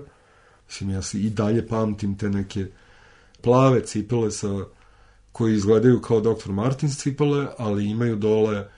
Mislim, 0.67 0.89
ja 0.89 1.01
se 1.01 1.19
i 1.19 1.29
dalje 1.29 1.67
pamtim 1.67 2.17
te 2.17 2.29
neke 2.29 2.67
plave 3.41 3.85
cipele 3.85 4.31
sa, 4.31 4.65
koji 5.31 5.55
izgledaju 5.55 6.01
kao 6.01 6.21
Dr. 6.21 6.51
Martins 6.51 6.97
cipele, 6.97 7.47
ali 7.57 7.89
imaju 7.89 8.15
dole 8.15 8.69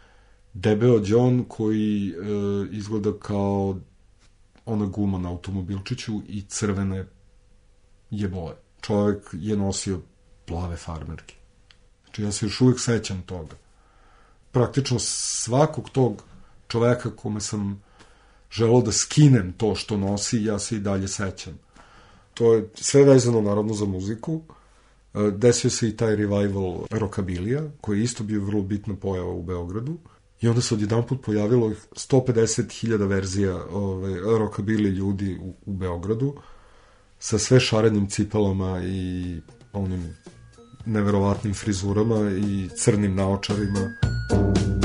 debeo 0.54 1.02
John 1.06 1.46
koji 1.48 2.10
e, 2.10 2.14
izgleda 2.72 3.12
kao 3.20 3.78
ona 4.66 4.86
guma 4.86 5.18
na 5.18 5.30
automobilčiću 5.30 6.22
i 6.28 6.42
crvene 6.42 7.06
je 8.12 8.28
boje. 8.28 8.56
Čovek 8.82 9.18
je 9.34 9.58
nosio 9.58 10.02
plave 10.46 10.76
farmerke. 10.76 11.36
Znači 12.04 12.24
ja 12.24 12.32
se 12.32 12.46
još 12.46 12.62
uvijek 12.62 12.80
sećam 12.80 13.22
toga. 13.22 13.56
Praktično 14.52 15.00
svakog 15.00 15.90
tog 15.90 16.24
čoveka 16.68 17.16
kome 17.16 17.42
sam 17.42 17.84
želao 18.52 18.82
da 18.82 18.92
skinem 18.92 19.54
to 19.54 19.76
što 19.76 19.98
nosi, 19.98 20.44
ja 20.44 20.60
se 20.60 20.76
i 20.76 20.80
dalje 20.80 21.08
sećam. 21.08 21.60
To 22.38 22.54
je 22.54 22.70
sve 22.74 23.04
vezano 23.04 23.42
naravno 23.42 23.74
za 23.74 23.86
muziku. 23.86 24.42
E, 25.14 25.32
desio 25.32 25.70
se 25.70 25.90
i 25.90 25.98
taj 25.98 26.16
revival 26.16 26.78
rockabilija, 26.92 27.62
koji 27.82 28.00
je 28.00 28.04
isto 28.04 28.24
bio 28.24 28.42
vrlo 28.42 28.62
bitna 28.62 28.96
pojava 28.96 29.32
u 29.32 29.44
Beogradu. 29.44 29.98
I 30.42 30.48
onda 30.48 30.62
se 30.62 30.74
odjedan 30.74 31.04
put 31.08 31.26
pojavilo 31.26 31.70
150.000 31.92 33.08
verzija 33.08 33.66
ove, 33.72 34.20
rockabili 34.38 34.90
ljudi 34.90 35.38
u, 35.42 35.54
u 35.66 35.74
Beogradu 35.74 36.36
sa 37.20 37.38
sve 37.38 37.60
šarenim 37.60 38.10
cipelama 38.10 38.82
i 38.84 39.38
onim 39.74 40.16
neverovatnim 40.86 41.54
frizurama 41.54 42.32
i 42.32 42.70
crnim 42.76 43.16
naočarima. 43.16 43.80
tada 44.38 44.77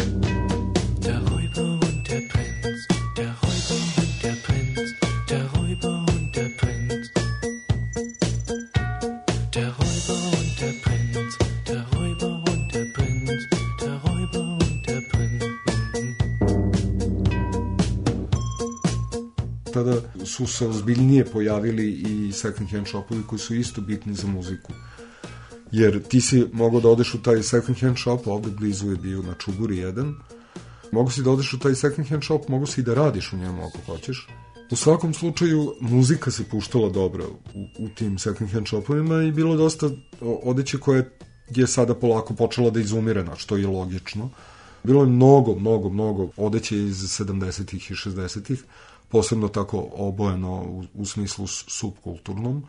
su 20.37 20.47
se 20.47 20.67
ozbiljnije 20.67 21.25
pojavili 21.25 21.93
i 21.93 22.33
second 22.33 22.71
hand 22.71 22.87
shopovi 22.87 23.23
koji 23.27 23.39
su 23.39 23.55
isto 23.55 23.81
bitni 23.81 24.15
za 24.15 24.27
muziku. 24.27 24.73
Jer 25.73 26.03
ti 26.03 26.21
si 26.21 26.47
mogao 26.53 26.81
da 26.81 26.89
odeš 26.89 27.15
u 27.15 27.23
taj 27.23 27.43
second 27.43 27.79
hand 27.81 27.99
shop, 27.99 28.27
ovde 28.27 28.51
blizu 28.51 28.91
je 28.91 28.97
bio 28.97 29.23
na 29.23 29.35
Čuburi 29.35 29.77
1, 29.77 30.15
mogu 30.93 31.11
si 31.11 31.23
da 31.23 31.31
odeš 31.31 31.53
u 31.53 31.59
taj 31.59 31.75
second 31.75 32.09
hand 32.09 32.25
shop, 32.25 32.49
mogu 32.49 32.67
si 32.67 32.81
i 32.81 32.85
da 32.85 32.95
radiš 32.95 33.33
u 33.33 33.37
njemu 33.37 33.63
ako 33.67 33.79
hoćeš. 33.87 34.29
U 34.71 34.77
svakom 34.77 35.15
slučaju, 35.15 35.75
muzika 35.81 36.31
se 36.31 36.45
puštala 36.45 36.89
dobro 36.89 37.27
u, 37.55 37.67
u 37.79 37.89
tim 37.89 38.19
second 38.19 38.51
hand 38.51 38.67
shopovima 38.67 39.23
i 39.23 39.33
bilo 39.33 39.57
dosta 39.57 39.91
odeće 40.21 40.79
koje 40.79 41.11
je 41.51 41.67
sada 41.67 41.95
polako 41.95 42.35
počela 42.35 42.71
da 42.71 42.81
izumire, 42.81 43.25
na 43.25 43.37
što 43.37 43.57
je 43.57 43.67
logično. 43.67 44.31
Bilo 44.85 45.03
je 45.03 45.09
mnogo, 45.09 45.55
mnogo, 45.55 45.89
mnogo 45.89 46.29
odeće 46.37 46.77
iz 46.79 46.97
70-ih 46.97 47.91
i 47.91 47.95
60-ih, 47.95 48.65
posebno 49.13 49.49
tako 49.49 49.89
obojeno 49.93 50.53
u, 50.53 50.85
u 50.95 51.07
smislu 51.07 51.47
subkulturnom, 51.47 52.63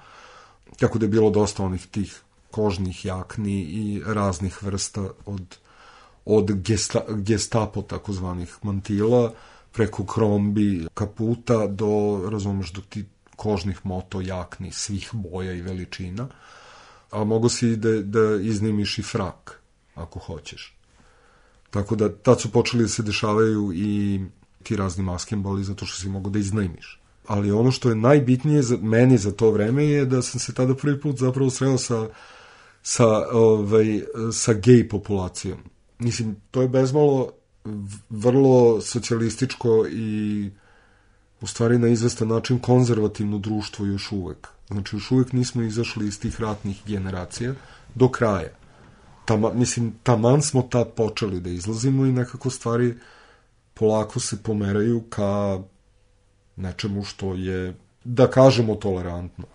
tako 0.79 0.99
da 0.99 1.05
je 1.05 1.09
bilo 1.09 1.29
dosta 1.29 1.63
onih 1.63 1.87
tih 1.87 2.21
kožnih 2.51 3.05
jakni 3.05 3.61
i 3.61 4.01
raznih 4.05 4.63
vrsta 4.63 5.09
od, 5.25 5.57
od 6.25 6.51
gesta, 6.51 7.01
gestapo 7.09 7.81
takozvanih 7.81 8.57
mantila, 8.61 9.31
preko 9.71 10.05
krombi, 10.05 10.87
kaputa 10.93 11.67
do, 11.67 12.21
razumeš, 12.31 12.73
do 12.73 12.81
ti 12.89 13.05
kožnih 13.35 13.79
moto 13.83 14.21
jakni 14.21 14.71
svih 14.71 15.09
boja 15.13 15.53
i 15.53 15.61
veličina, 15.61 16.27
a 17.11 17.23
mogo 17.23 17.49
si 17.49 17.75
da, 17.75 18.01
da 18.01 18.35
iznimiš 18.41 18.99
i 18.99 19.03
frak, 19.03 19.59
ako 19.95 20.19
hoćeš. 20.19 20.73
Tako 21.69 21.95
da, 21.95 22.15
tad 22.15 22.41
su 22.41 22.51
počeli 22.51 22.83
da 22.83 22.89
se 22.89 23.03
dešavaju 23.03 23.71
i 23.75 24.21
ti 24.63 24.75
razni 24.75 25.03
maskembali 25.03 25.63
zato 25.63 25.85
što 25.85 26.01
si 26.01 26.09
mogo 26.09 26.29
da 26.29 26.39
iznajmiš. 26.39 27.03
Ali 27.27 27.51
ono 27.51 27.71
što 27.71 27.89
je 27.89 27.95
najbitnije 27.95 28.61
za 28.61 28.77
meni 28.77 29.17
za 29.17 29.31
to 29.31 29.51
vreme 29.51 29.85
je 29.85 30.05
da 30.05 30.21
sam 30.21 30.39
se 30.39 30.53
tada 30.53 30.75
prvi 30.75 31.01
put 31.01 31.17
zapravo 31.17 31.49
sreo 31.49 31.77
sa, 31.77 32.07
sa, 32.83 33.07
ovaj, 33.31 34.01
sa 34.33 34.53
gej 34.53 34.89
populacijom. 34.89 35.59
Mislim, 35.99 36.35
to 36.51 36.61
je 36.61 36.67
bezmalo 36.67 37.31
vrlo 38.09 38.81
socijalističko 38.81 39.85
i 39.91 40.49
u 41.41 41.47
stvari 41.47 41.77
na 41.77 41.87
izvestan 41.87 42.27
način 42.27 42.59
konzervativno 42.59 43.37
društvo 43.37 43.85
još 43.85 44.11
uvek. 44.11 44.47
Znači, 44.67 44.95
još 44.95 45.11
uvek 45.11 45.33
nismo 45.33 45.61
izašli 45.61 46.07
iz 46.07 46.19
tih 46.19 46.41
ratnih 46.41 46.81
generacija 46.85 47.53
do 47.95 48.09
kraja. 48.09 48.49
Tama, 49.25 49.53
mislim, 49.53 49.93
taman 50.03 50.41
smo 50.41 50.61
tad 50.61 50.93
počeli 50.93 51.39
da 51.39 51.49
izlazimo 51.49 52.05
i 52.05 52.11
nekako 52.11 52.49
stvari 52.49 52.89
uh, 52.89 52.95
polako 53.73 54.19
se 54.19 54.43
pomeraju 54.43 55.01
ka 55.09 55.59
nečemu 56.55 57.03
što 57.03 57.33
je, 57.33 57.75
da 58.03 58.27
kažemo, 58.29 58.75
tolerantno. 58.75 59.45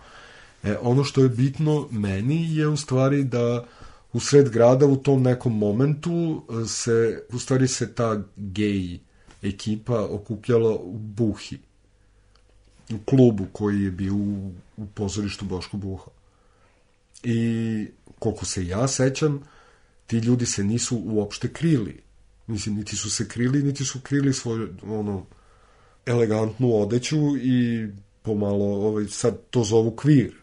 E, 0.62 0.76
ono 0.83 1.04
što 1.04 1.22
je 1.22 1.28
bitno 1.28 1.88
meni 1.90 2.57
je 2.57 2.68
u 2.68 2.76
stvari 2.76 3.24
da 3.24 3.64
u 4.12 4.20
sred 4.20 4.48
grada 4.48 4.87
u 4.87 4.96
tom 4.96 5.22
nekom 5.22 5.59
momentu 5.59 6.42
se, 6.66 7.22
u 7.33 7.38
stvari 7.38 7.68
se 7.68 7.94
ta 7.94 8.22
gej 8.37 8.98
ekipa 9.42 10.04
okupljala 10.11 10.74
u 10.74 10.98
Buhi, 10.98 11.59
u 12.90 12.98
klubu 13.04 13.46
koji 13.52 13.83
je 13.83 13.90
bio 13.90 14.14
u, 14.14 14.52
u 14.76 14.87
pozorištu 14.87 15.44
Boško 15.44 15.76
Buha. 15.76 16.11
I 17.22 17.87
koliko 18.18 18.46
se 18.46 18.66
ja 18.66 18.88
sećam, 18.88 19.42
ti 20.07 20.16
ljudi 20.16 20.46
se 20.46 20.64
nisu 20.64 21.02
uopšte 21.04 21.52
krili 21.52 22.08
Mislim, 22.48 22.74
niti 22.74 22.96
su 22.96 23.11
se 23.11 23.28
krili, 23.28 23.62
niti 23.62 23.84
su 23.84 24.00
krili 24.00 24.32
svoju, 24.32 24.68
ono, 24.82 25.26
elegantnu 26.06 26.74
odeću 26.76 27.37
i 27.37 27.88
pomalo, 28.22 28.64
ovaj, 28.64 29.06
sad 29.06 29.38
to 29.50 29.64
zovu 29.64 29.96
kvir. 29.96 30.34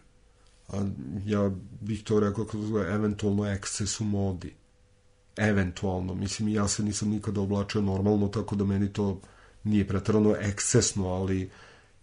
A 0.67 0.85
ja 1.25 1.51
bih 1.81 2.03
to 2.03 2.19
rekao 2.19 2.45
kako 2.45 2.57
zove, 2.57 2.93
eventualno 2.93 3.45
eksces 3.47 4.01
u 4.01 4.03
modi. 4.03 4.53
Eventualno. 5.37 6.13
Mislim, 6.13 6.49
ja 6.49 6.67
se 6.67 6.83
nisam 6.83 7.09
nikada 7.09 7.41
oblačio 7.41 7.81
normalno, 7.81 8.27
tako 8.27 8.55
da 8.55 8.65
meni 8.65 8.93
to 8.93 9.19
nije 9.63 9.87
pretrano 9.87 10.35
ekscesno, 10.35 11.07
ali 11.07 11.49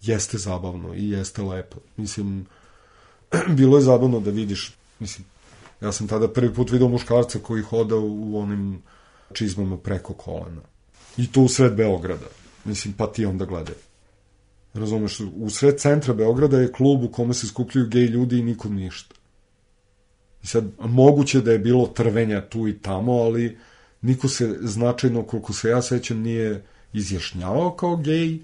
jeste 0.03 0.39
zabavno 0.39 0.95
i 0.95 1.11
jeste 1.11 1.43
lepo. 1.43 1.77
Mislim, 1.97 2.47
bilo 3.57 3.77
je 3.77 3.83
zabavno 3.83 4.21
da 4.21 4.31
vidiš, 4.31 4.75
mislim, 4.99 5.27
Ja 5.83 5.93
sam 5.93 6.09
tada 6.09 6.29
prvi 6.29 6.55
put 6.55 6.71
vidio 6.71 6.89
muškarca 6.89 7.39
koji 7.39 7.63
hoda 7.63 7.97
u 7.97 8.39
onim 8.39 8.83
čizmama 9.35 9.79
preko 9.79 10.15
kolena. 10.15 10.63
I 11.17 11.33
to 11.33 11.41
u 11.41 11.49
sred 11.49 11.75
Beograda. 11.75 12.27
Mislim, 12.65 12.95
pa 12.95 13.07
ti 13.07 13.27
onda 13.27 13.45
gledaj. 13.45 13.75
Razumeš, 14.75 15.21
u 15.21 15.51
sred 15.51 15.79
centra 15.79 16.15
Beograda 16.15 16.61
je 16.61 16.73
klub 16.73 17.05
u 17.05 17.09
kome 17.09 17.35
se 17.35 17.47
skupljaju 17.47 17.89
gej 17.89 18.05
ljudi 18.05 18.39
i 18.39 18.43
nikom 18.43 18.75
ništa. 18.75 19.15
I 20.43 20.47
sad, 20.47 20.65
moguće 20.79 21.41
da 21.41 21.53
je 21.53 21.59
bilo 21.59 21.87
trvenja 21.87 22.41
tu 22.41 22.69
i 22.69 22.79
tamo, 22.79 23.13
ali 23.13 23.59
niko 24.03 24.29
se 24.29 24.59
značajno, 24.61 25.23
koliko 25.23 25.53
se 25.53 25.69
ja 25.69 25.83
sećam, 25.83 26.19
nije 26.19 26.65
izjašnjavao 26.93 27.77
kao 27.77 27.97
gej, 27.97 28.39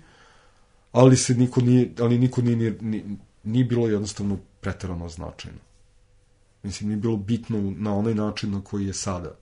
ali 0.93 1.17
se 1.17 1.35
niko 1.35 1.61
nije, 1.61 1.93
ali 2.01 2.19
niko 2.19 2.43
nije, 2.43 2.79
nije, 2.81 3.05
nije, 3.45 3.65
bilo 3.65 3.89
jednostavno 3.89 4.39
preterano 4.61 5.09
značajno. 5.09 5.59
Mislim, 6.63 6.89
nije 6.89 7.01
bilo 7.01 7.17
bitno 7.17 7.75
na 7.77 7.95
onaj 7.95 8.15
način 8.15 8.51
na 8.51 8.61
koji 8.61 8.87
je 8.87 8.93
sada 8.93 9.35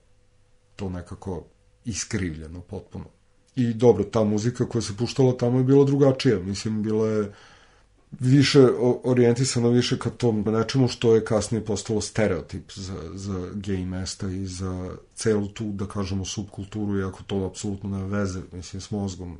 to 0.77 0.89
nekako 0.89 1.43
iskrivljeno 1.85 2.61
potpuno. 2.61 3.05
I 3.55 3.73
dobro, 3.73 4.03
ta 4.03 4.23
muzika 4.23 4.65
koja 4.65 4.81
se 4.81 4.97
puštala 4.97 5.37
tamo 5.37 5.57
je 5.57 5.63
bila 5.63 5.85
drugačija. 5.85 6.39
Mislim, 6.39 6.83
bila 6.83 7.07
je 7.07 7.31
više 8.11 8.67
orijentisana 9.03 9.69
više 9.69 9.99
ka 9.99 10.09
tom 10.09 10.41
nečemu 10.41 10.87
što 10.87 11.15
je 11.15 11.25
kasnije 11.25 11.65
postalo 11.65 12.01
stereotip 12.01 12.71
za, 12.71 12.95
za 13.13 13.49
gej 13.53 13.85
mesta 13.85 14.29
i 14.29 14.45
za 14.45 14.95
celu 15.15 15.47
tu, 15.47 15.71
da 15.71 15.85
kažemo, 15.85 16.25
subkulturu, 16.25 16.99
iako 16.99 17.23
to 17.27 17.45
apsolutno 17.45 17.89
nema 17.89 18.17
veze, 18.19 18.41
mislim, 18.51 18.81
s 18.81 18.91
mozgom. 18.91 19.37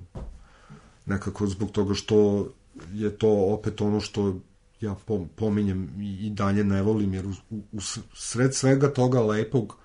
Nekako 1.05 1.47
zbog 1.47 1.71
toga 1.71 1.93
što 1.93 2.47
je 2.93 3.17
to 3.17 3.29
opet 3.29 3.81
ono 3.81 3.99
što 3.99 4.35
ja 4.81 4.95
pominjem 5.35 5.89
i 6.19 6.29
dalje 6.29 6.63
ne 6.63 6.81
volim, 6.81 7.13
jer 7.13 7.25
u, 7.27 7.33
u 7.71 7.81
sred 8.15 8.55
svega 8.55 8.93
toga 8.93 9.21
lepog 9.21 9.77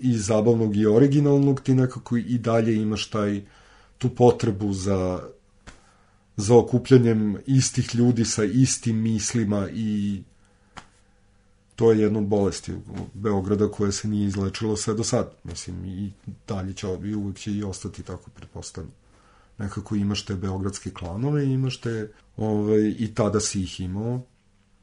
i 0.00 0.18
zabavnog 0.18 0.76
i 0.76 0.86
originalnog 0.86 1.60
ti 1.60 1.74
nekako 1.74 2.16
i 2.16 2.38
dalje 2.38 2.76
imaš 2.76 3.10
taj 3.10 3.42
tu 3.98 4.10
potrebu 4.10 4.72
za 4.72 5.20
za 6.36 6.56
okupljanjem 6.56 7.36
istih 7.46 7.94
ljudi 7.94 8.24
sa 8.24 8.44
istim 8.44 9.02
mislima 9.02 9.68
i 9.72 10.22
to 11.76 11.92
je 11.92 12.00
jedna 12.00 12.18
od 12.18 12.26
bolesti 12.26 12.72
Beograda 13.14 13.70
koja 13.70 13.92
se 13.92 14.08
nije 14.08 14.26
izlečila 14.26 14.76
sve 14.76 14.94
do 14.94 15.04
sad. 15.04 15.32
Mislim, 15.44 15.84
i 15.84 16.12
dalje 16.48 16.72
će, 16.72 16.86
i 17.04 17.14
uvek 17.14 17.36
će 17.36 17.52
i 17.52 17.62
ostati 17.62 18.02
tako, 18.02 18.30
pretpostavljam. 18.30 18.92
Nekako 19.58 19.94
imaš 19.94 20.24
te 20.24 20.34
beogradske 20.34 20.90
klanove, 20.90 21.44
imaš 21.44 21.80
te, 21.80 22.12
ovaj, 22.36 22.94
i 22.98 23.14
tada 23.14 23.40
si 23.40 23.62
ih 23.62 23.80
imao, 23.80 24.20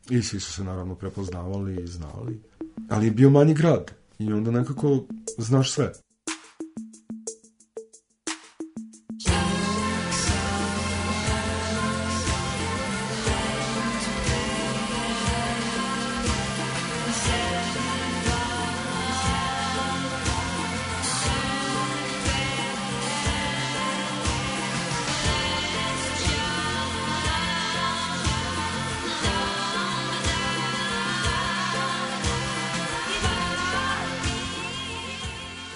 i 0.09 0.21
svi 0.21 0.39
su 0.39 0.53
se 0.53 0.63
naravno 0.63 0.95
prepoznavali 0.95 1.83
i 1.83 1.87
znali, 1.87 2.41
ali 2.89 3.05
je 3.05 3.11
bio 3.11 3.29
manji 3.29 3.53
grad 3.53 3.91
i 4.21 4.33
onda 4.33 4.51
nekako 4.51 5.07
znaš 5.37 5.71
sve. 5.71 5.91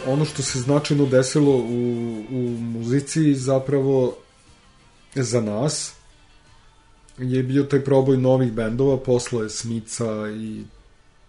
Ono 0.08 0.26
što 0.26 0.42
se 0.42 0.60
značajno 0.60 1.06
desilo 1.06 1.52
u, 1.52 2.24
u 2.32 2.58
muzici 2.60 3.36
zapravo 3.36 4.16
za 5.16 5.42
nas 5.42 5.94
je 7.18 7.44
bio 7.44 7.64
taj 7.64 7.84
proboj 7.84 8.18
novih 8.18 8.54
bendova 8.54 8.98
posle 8.98 9.50
Smica 9.50 10.06
i 10.30 10.64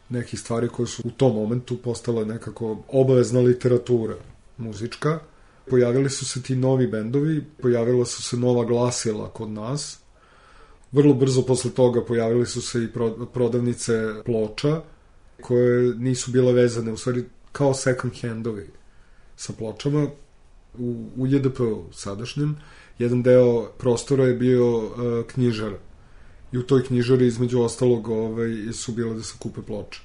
nekih 0.09 0.41
stvari 0.41 0.69
koje 0.69 0.87
su 0.87 1.03
u 1.05 1.11
tom 1.11 1.35
momentu 1.35 1.77
postale 1.77 2.25
nekako 2.25 2.79
obavezna 2.89 3.41
literatura 3.41 4.15
muzička. 4.57 5.19
Pojavili 5.71 6.11
su 6.11 6.27
se 6.27 6.43
ti 6.43 6.57
novi 6.57 6.87
bendovi, 6.87 7.45
pojavila 7.63 8.05
su 8.05 8.23
se 8.23 8.37
nova 8.37 8.65
glasila 8.65 9.31
kod 9.31 9.51
nas. 9.51 9.99
Vrlo 10.93 11.15
brzo 11.15 11.43
posle 11.43 11.71
toga 11.71 12.05
pojavili 12.05 12.47
su 12.47 12.63
se 12.63 12.85
i 12.85 12.89
prodavnice 13.33 13.93
ploča 14.25 14.83
koje 15.41 15.95
nisu 15.95 16.31
bile 16.31 16.53
vezane, 16.53 16.93
u 16.93 16.97
stvari 16.97 17.25
kao 17.57 17.75
second 17.75 18.13
handovi 18.21 18.67
sa 19.37 19.53
pločama 19.53 20.07
u, 20.79 21.09
u 21.17 21.27
JDP 21.27 21.59
sadašnjem. 21.93 22.57
Jedan 22.99 23.23
deo 23.23 23.71
prostora 23.79 24.25
je 24.25 24.35
bio 24.35 24.79
uh, 24.79 24.93
knjižara. 25.27 25.79
I 26.53 26.59
u 26.59 26.63
toj 26.63 26.85
knjižari 26.85 27.27
između 27.27 27.61
ostalog 27.61 28.09
ovaj, 28.09 28.73
su 28.73 28.93
bile 28.93 29.15
da 29.15 29.23
se 29.23 29.35
kupe 29.39 29.63
ploče. 29.63 30.01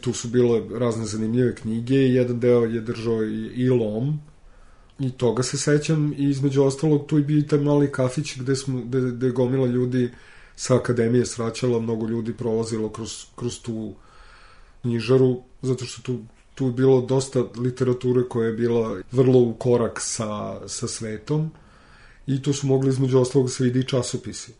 Tu 0.00 0.12
su 0.12 0.28
bile 0.28 0.60
razne 0.78 1.06
zanimljive 1.06 1.54
knjige 1.54 1.96
i 1.96 2.14
jedan 2.14 2.40
deo 2.40 2.64
je 2.64 2.80
držao 2.80 3.24
i, 3.24 3.46
i 3.54 3.70
lom 3.70 4.20
i 4.98 5.10
toga 5.10 5.42
se 5.42 5.58
sećam 5.58 6.12
i 6.12 6.30
između 6.30 6.62
ostalog 6.62 7.06
tu 7.06 7.18
je 7.18 7.24
bio 7.24 7.38
i 7.38 7.46
taj 7.46 7.58
mali 7.58 7.92
kafić 7.92 8.38
gde, 8.38 8.56
smo, 8.56 8.80
gde, 8.80 9.00
gde 9.00 9.26
je 9.26 9.32
gomila 9.32 9.66
ljudi 9.66 10.10
sa 10.56 10.76
akademije 10.76 11.26
sraćala, 11.26 11.80
mnogo 11.80 12.06
ljudi 12.06 12.34
prolazilo 12.34 12.88
kroz, 12.88 13.24
kroz 13.36 13.60
tu 13.60 13.94
knjižaru, 14.82 15.42
zato 15.66 15.84
što 15.84 16.02
tu 16.02 16.18
tu 16.56 16.70
bilo 16.70 17.00
dosta 17.00 17.44
literature 17.56 18.28
koja 18.28 18.46
je 18.46 18.52
bila 18.52 19.00
vrlo 19.12 19.38
u 19.38 19.54
korak 19.54 20.00
sa, 20.00 20.60
sa 20.68 20.88
svetom 20.88 21.50
i 22.26 22.42
tu 22.42 22.52
su 22.52 22.66
mogli 22.66 22.88
između 22.88 23.18
ostalog 23.18 23.50
se 23.50 23.64
vidi 23.64 23.84
časopisi. 23.84 24.52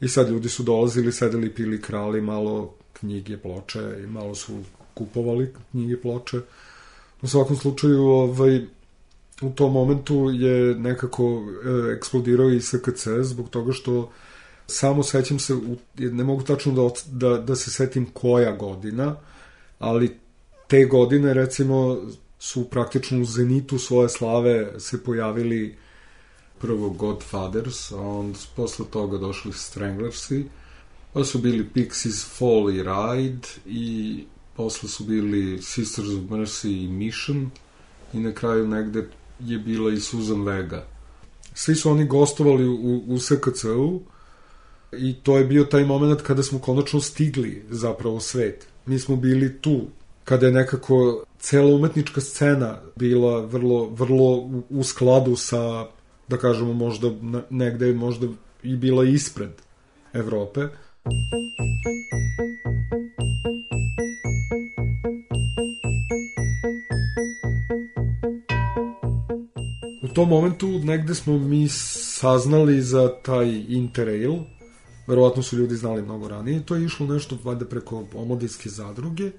I 0.00 0.08
sad 0.08 0.30
ljudi 0.30 0.48
su 0.48 0.62
dolazili, 0.62 1.12
sedeli, 1.12 1.54
pili 1.54 1.82
krali 1.82 2.20
malo 2.20 2.74
knjige, 2.92 3.36
ploče 3.36 3.96
i 4.04 4.06
malo 4.06 4.34
su 4.34 4.52
kupovali 4.94 5.52
knjige, 5.70 6.00
ploče. 6.00 6.40
U 7.22 7.28
svakom 7.28 7.56
slučaju, 7.56 8.02
ovaj, 8.02 8.60
u 9.42 9.50
tom 9.50 9.72
momentu 9.72 10.30
je 10.32 10.74
nekako 10.74 11.42
e, 11.64 11.96
eksplodirao 11.96 12.50
i 12.50 12.60
SKC 12.60 13.08
zbog 13.22 13.48
toga 13.48 13.72
što 13.72 14.10
samo 14.66 15.02
sećam 15.02 15.38
se, 15.38 15.54
ne 15.98 16.24
mogu 16.24 16.42
tačno 16.42 16.72
da, 16.72 16.90
da, 17.28 17.38
da 17.38 17.56
se 17.56 17.70
setim 17.70 18.06
koja 18.12 18.52
godina, 18.52 19.16
ali 19.78 20.18
te 20.68 20.84
godine 20.84 21.34
recimo 21.34 21.96
su 22.38 22.70
praktično 22.70 23.20
u 23.20 23.24
zenitu 23.24 23.78
svoje 23.78 24.08
slave 24.08 24.80
se 24.80 25.04
pojavili 25.04 25.76
prvo 26.58 26.90
Godfathers, 26.90 27.92
a 27.92 28.00
onda 28.00 28.38
posle 28.56 28.86
toga 28.90 29.18
došli 29.18 29.52
Stranglersi, 29.52 30.44
pa 31.12 31.24
su 31.24 31.38
bili 31.38 31.68
Pixies, 31.74 32.38
Fall 32.38 32.70
i 32.70 32.82
Ride 32.82 33.48
i 33.66 34.24
posle 34.56 34.88
su 34.88 35.04
bili 35.04 35.62
Sisters 35.62 36.08
of 36.08 36.30
Mercy 36.30 36.84
i 36.84 36.88
Mission 36.88 37.50
i 38.12 38.18
na 38.18 38.32
kraju 38.32 38.68
negde 38.68 39.08
je 39.40 39.58
bila 39.58 39.92
i 39.92 40.00
Susan 40.00 40.42
Vega. 40.42 40.86
Svi 41.54 41.74
su 41.74 41.90
oni 41.90 42.06
gostovali 42.06 42.68
u, 42.68 43.02
u 43.08 43.18
SKC-u 43.18 44.02
i 44.92 45.14
to 45.22 45.38
je 45.38 45.44
bio 45.44 45.64
taj 45.64 45.84
moment 45.84 46.22
kada 46.22 46.42
smo 46.42 46.58
konačno 46.58 47.00
stigli 47.00 47.64
zapravo 47.70 48.20
svet. 48.20 48.68
Mi 48.86 48.98
smo 48.98 49.16
bili 49.16 49.58
tu 49.60 49.80
kada 50.24 50.46
je 50.46 50.52
nekako 50.52 51.24
cela 51.38 51.74
umetnička 51.74 52.20
scena 52.20 52.78
bila 52.96 53.40
vrlo, 53.40 53.88
vrlo 53.88 54.50
u 54.70 54.82
skladu 54.82 55.36
sa, 55.36 55.86
da 56.28 56.36
kažemo, 56.36 56.72
možda 56.72 57.10
negde 57.50 57.92
možda 57.92 58.26
i 58.62 58.76
bila 58.76 59.04
ispred 59.04 59.50
Evrope. 60.12 60.60
U 70.02 70.08
tom 70.14 70.28
momentu 70.28 70.68
negde 70.68 71.14
smo 71.14 71.38
mi 71.38 71.68
saznali 71.68 72.82
za 72.82 73.08
taj 73.22 73.64
Interrail, 73.68 74.34
verovatno 75.06 75.42
su 75.42 75.56
ljudi 75.56 75.76
znali 75.76 76.02
mnogo 76.02 76.28
ranije, 76.28 76.66
to 76.66 76.74
je 76.76 76.84
išlo 76.84 77.06
nešto 77.06 77.38
valjda 77.44 77.64
preko 77.64 78.04
omladinske 78.14 78.68
zadruge, 78.68 79.30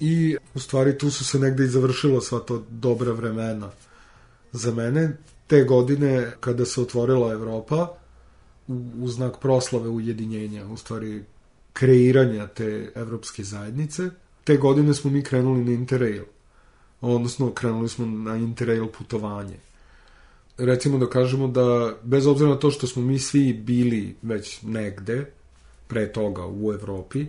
I 0.00 0.36
u 0.54 0.58
stvari 0.58 0.98
tu 0.98 1.10
su 1.10 1.24
se 1.24 1.38
negde 1.38 1.64
i 1.64 1.68
završila 1.68 2.20
sva 2.20 2.38
to 2.38 2.64
dobra 2.70 3.12
vremena 3.12 3.70
za 4.52 4.72
mene. 4.74 5.16
Te 5.46 5.64
godine 5.64 6.32
kada 6.40 6.64
se 6.64 6.80
otvorila 6.80 7.32
Evropa 7.32 7.88
u, 8.68 8.82
u 9.00 9.08
znak 9.08 9.40
proslave 9.40 9.88
ujedinjenja, 9.88 10.66
u 10.66 10.76
stvari 10.76 11.24
kreiranja 11.72 12.46
te 12.46 12.92
evropske 12.94 13.44
zajednice, 13.44 14.10
te 14.44 14.56
godine 14.56 14.94
smo 14.94 15.10
mi 15.10 15.22
krenuli 15.22 15.64
na 15.64 15.72
Interrail. 15.72 16.24
Odnosno, 17.00 17.52
krenuli 17.52 17.88
smo 17.88 18.06
na 18.06 18.36
Interrail 18.36 18.86
putovanje. 18.86 19.56
Recimo 20.58 20.98
da 20.98 21.06
kažemo 21.06 21.48
da, 21.48 21.94
bez 22.02 22.26
obzira 22.26 22.50
na 22.50 22.58
to 22.58 22.70
što 22.70 22.86
smo 22.86 23.02
mi 23.02 23.18
svi 23.18 23.52
bili 23.52 24.16
već 24.22 24.62
negde, 24.62 25.32
pre 25.86 26.12
toga 26.12 26.46
u 26.46 26.72
Evropi, 26.72 27.26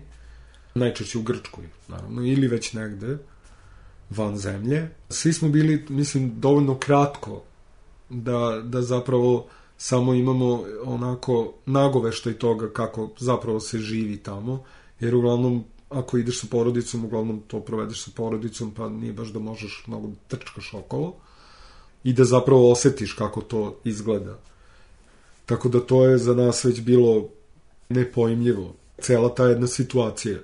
najčešće 0.75 1.17
u 1.17 1.21
Grčkoj, 1.21 1.65
naravno, 1.87 2.25
ili 2.25 2.47
već 2.47 2.73
negde 2.73 3.17
van 4.09 4.37
zemlje. 4.37 4.89
Svi 5.09 5.33
smo 5.33 5.49
bili, 5.49 5.85
mislim, 5.89 6.39
dovoljno 6.39 6.77
kratko 6.77 7.41
da, 8.09 8.61
da 8.63 8.81
zapravo 8.81 9.47
samo 9.77 10.13
imamo 10.13 10.63
onako 10.83 11.53
nagoveštaj 11.65 12.33
toga 12.33 12.69
kako 12.73 13.09
zapravo 13.19 13.59
se 13.59 13.79
živi 13.79 14.17
tamo, 14.17 14.63
jer 14.99 15.15
uglavnom 15.15 15.63
ako 15.89 16.17
ideš 16.17 16.41
sa 16.41 16.47
porodicom, 16.51 17.05
uglavnom 17.05 17.41
to 17.47 17.59
provedeš 17.59 18.03
sa 18.03 18.11
porodicom, 18.15 18.71
pa 18.71 18.89
nije 18.89 19.13
baš 19.13 19.27
da 19.27 19.39
možeš 19.39 19.83
mnogo 19.87 20.07
da 20.07 20.15
trčkaš 20.27 20.73
okolo 20.73 21.15
i 22.03 22.13
da 22.13 22.25
zapravo 22.25 22.71
osetiš 22.71 23.13
kako 23.13 23.41
to 23.41 23.79
izgleda. 23.83 24.39
Tako 25.45 25.69
da 25.69 25.79
to 25.79 26.05
je 26.05 26.17
za 26.17 26.35
nas 26.35 26.63
već 26.63 26.81
bilo 26.81 27.29
nepojmljivo. 27.89 28.73
Cela 29.01 29.35
ta 29.35 29.45
jedna 29.45 29.67
situacija. 29.67 30.37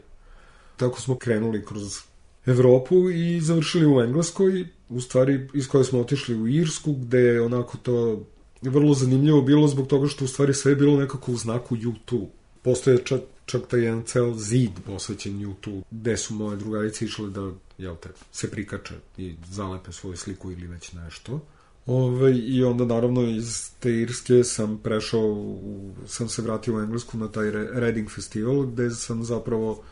Tako 0.78 1.02
smo 1.02 1.16
krenuli 1.16 1.66
kroz 1.66 2.00
Evropu 2.46 3.10
i 3.10 3.42
završili 3.42 3.86
u 3.86 4.02
Engleskoj, 4.02 4.68
u 4.90 5.02
stvari 5.02 5.48
iz 5.54 5.68
koje 5.68 5.84
smo 5.84 6.00
otišli 6.00 6.36
u 6.36 6.48
Irsku, 6.48 6.94
gde 6.94 7.20
je 7.20 7.42
onako 7.42 7.78
to 7.78 8.24
vrlo 8.62 8.94
zanimljivo 8.94 9.42
bilo 9.42 9.68
zbog 9.68 9.88
toga 9.88 10.08
što 10.08 10.26
u 10.26 10.28
stvari 10.28 10.54
sve 10.54 10.72
je 10.72 10.76
bilo 10.76 11.00
nekako 11.00 11.32
u 11.32 11.38
znaku 11.38 11.76
U2. 11.76 12.26
Postoje 12.62 13.04
čak, 13.04 13.22
čak 13.48 13.68
taj 13.68 13.82
jedan 13.82 14.04
cel 14.04 14.34
zid 14.34 14.72
posvećen 14.86 15.34
U2, 15.34 15.82
gde 15.92 16.18
su 16.18 16.34
moje 16.34 16.58
drugarice 16.58 17.06
išle 17.06 17.30
da 17.30 17.52
jel 17.78 17.96
te, 17.96 18.10
se 18.32 18.52
prikače 18.52 18.94
i 19.18 19.36
zalepe 19.50 19.92
svoju 19.92 20.18
sliku 20.18 20.52
ili 20.52 20.68
već 20.68 20.94
nešto. 20.94 21.40
Ove, 21.86 22.38
I 22.38 22.64
onda 22.64 22.86
naravno 22.86 23.22
iz 23.22 23.72
te 23.80 23.92
Irske 23.92 24.44
sam 24.44 24.78
prešao, 24.84 25.22
u, 25.22 25.92
sam 26.08 26.30
se 26.30 26.42
vratio 26.42 26.76
u 26.76 26.80
Englesku 26.80 27.18
na 27.18 27.32
taj 27.32 27.52
Reading 27.52 28.10
festival 28.10 28.66
gde 28.66 28.90
sam 28.90 29.24
zapravo 29.24 29.84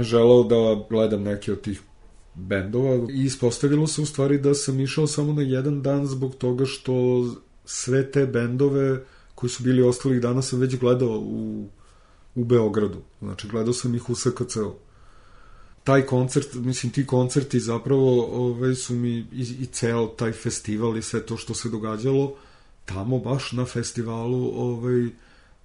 želeo 0.00 0.44
da 0.44 0.84
gledam 0.90 1.22
neke 1.22 1.52
od 1.52 1.60
tih 1.60 1.82
bendova 2.34 3.06
i 3.10 3.24
ispostavilo 3.24 3.86
se 3.86 4.02
u 4.02 4.06
stvari 4.06 4.38
da 4.38 4.54
sam 4.54 4.80
išao 4.80 5.06
samo 5.06 5.32
na 5.32 5.42
jedan 5.42 5.82
dan 5.82 6.06
zbog 6.06 6.34
toga 6.34 6.66
što 6.66 7.24
sve 7.64 8.10
te 8.10 8.26
bendove 8.26 9.04
koji 9.34 9.50
su 9.50 9.62
bili 9.62 9.82
ostalih 9.82 10.20
dana 10.20 10.42
sam 10.42 10.60
već 10.60 10.76
gledao 10.76 11.18
u, 11.18 11.68
u 12.34 12.44
Beogradu. 12.44 12.98
Znači, 13.20 13.48
gledao 13.48 13.72
sam 13.72 13.94
ih 13.94 14.10
u 14.10 14.14
SKC-u. 14.14 14.74
Taj 15.84 16.06
koncert, 16.06 16.54
mislim, 16.54 16.92
ti 16.92 17.06
koncerti 17.06 17.60
zapravo 17.60 18.26
ove, 18.46 18.74
su 18.74 18.94
mi 18.94 19.10
i, 19.18 19.56
i 19.60 19.66
ceo 19.66 20.06
taj 20.06 20.32
festival 20.32 20.96
i 20.96 21.02
sve 21.02 21.26
to 21.26 21.36
što 21.36 21.54
se 21.54 21.68
događalo 21.68 22.36
tamo 22.84 23.18
baš 23.18 23.52
na 23.52 23.64
festivalu 23.64 24.52
ovaj, 24.54 25.08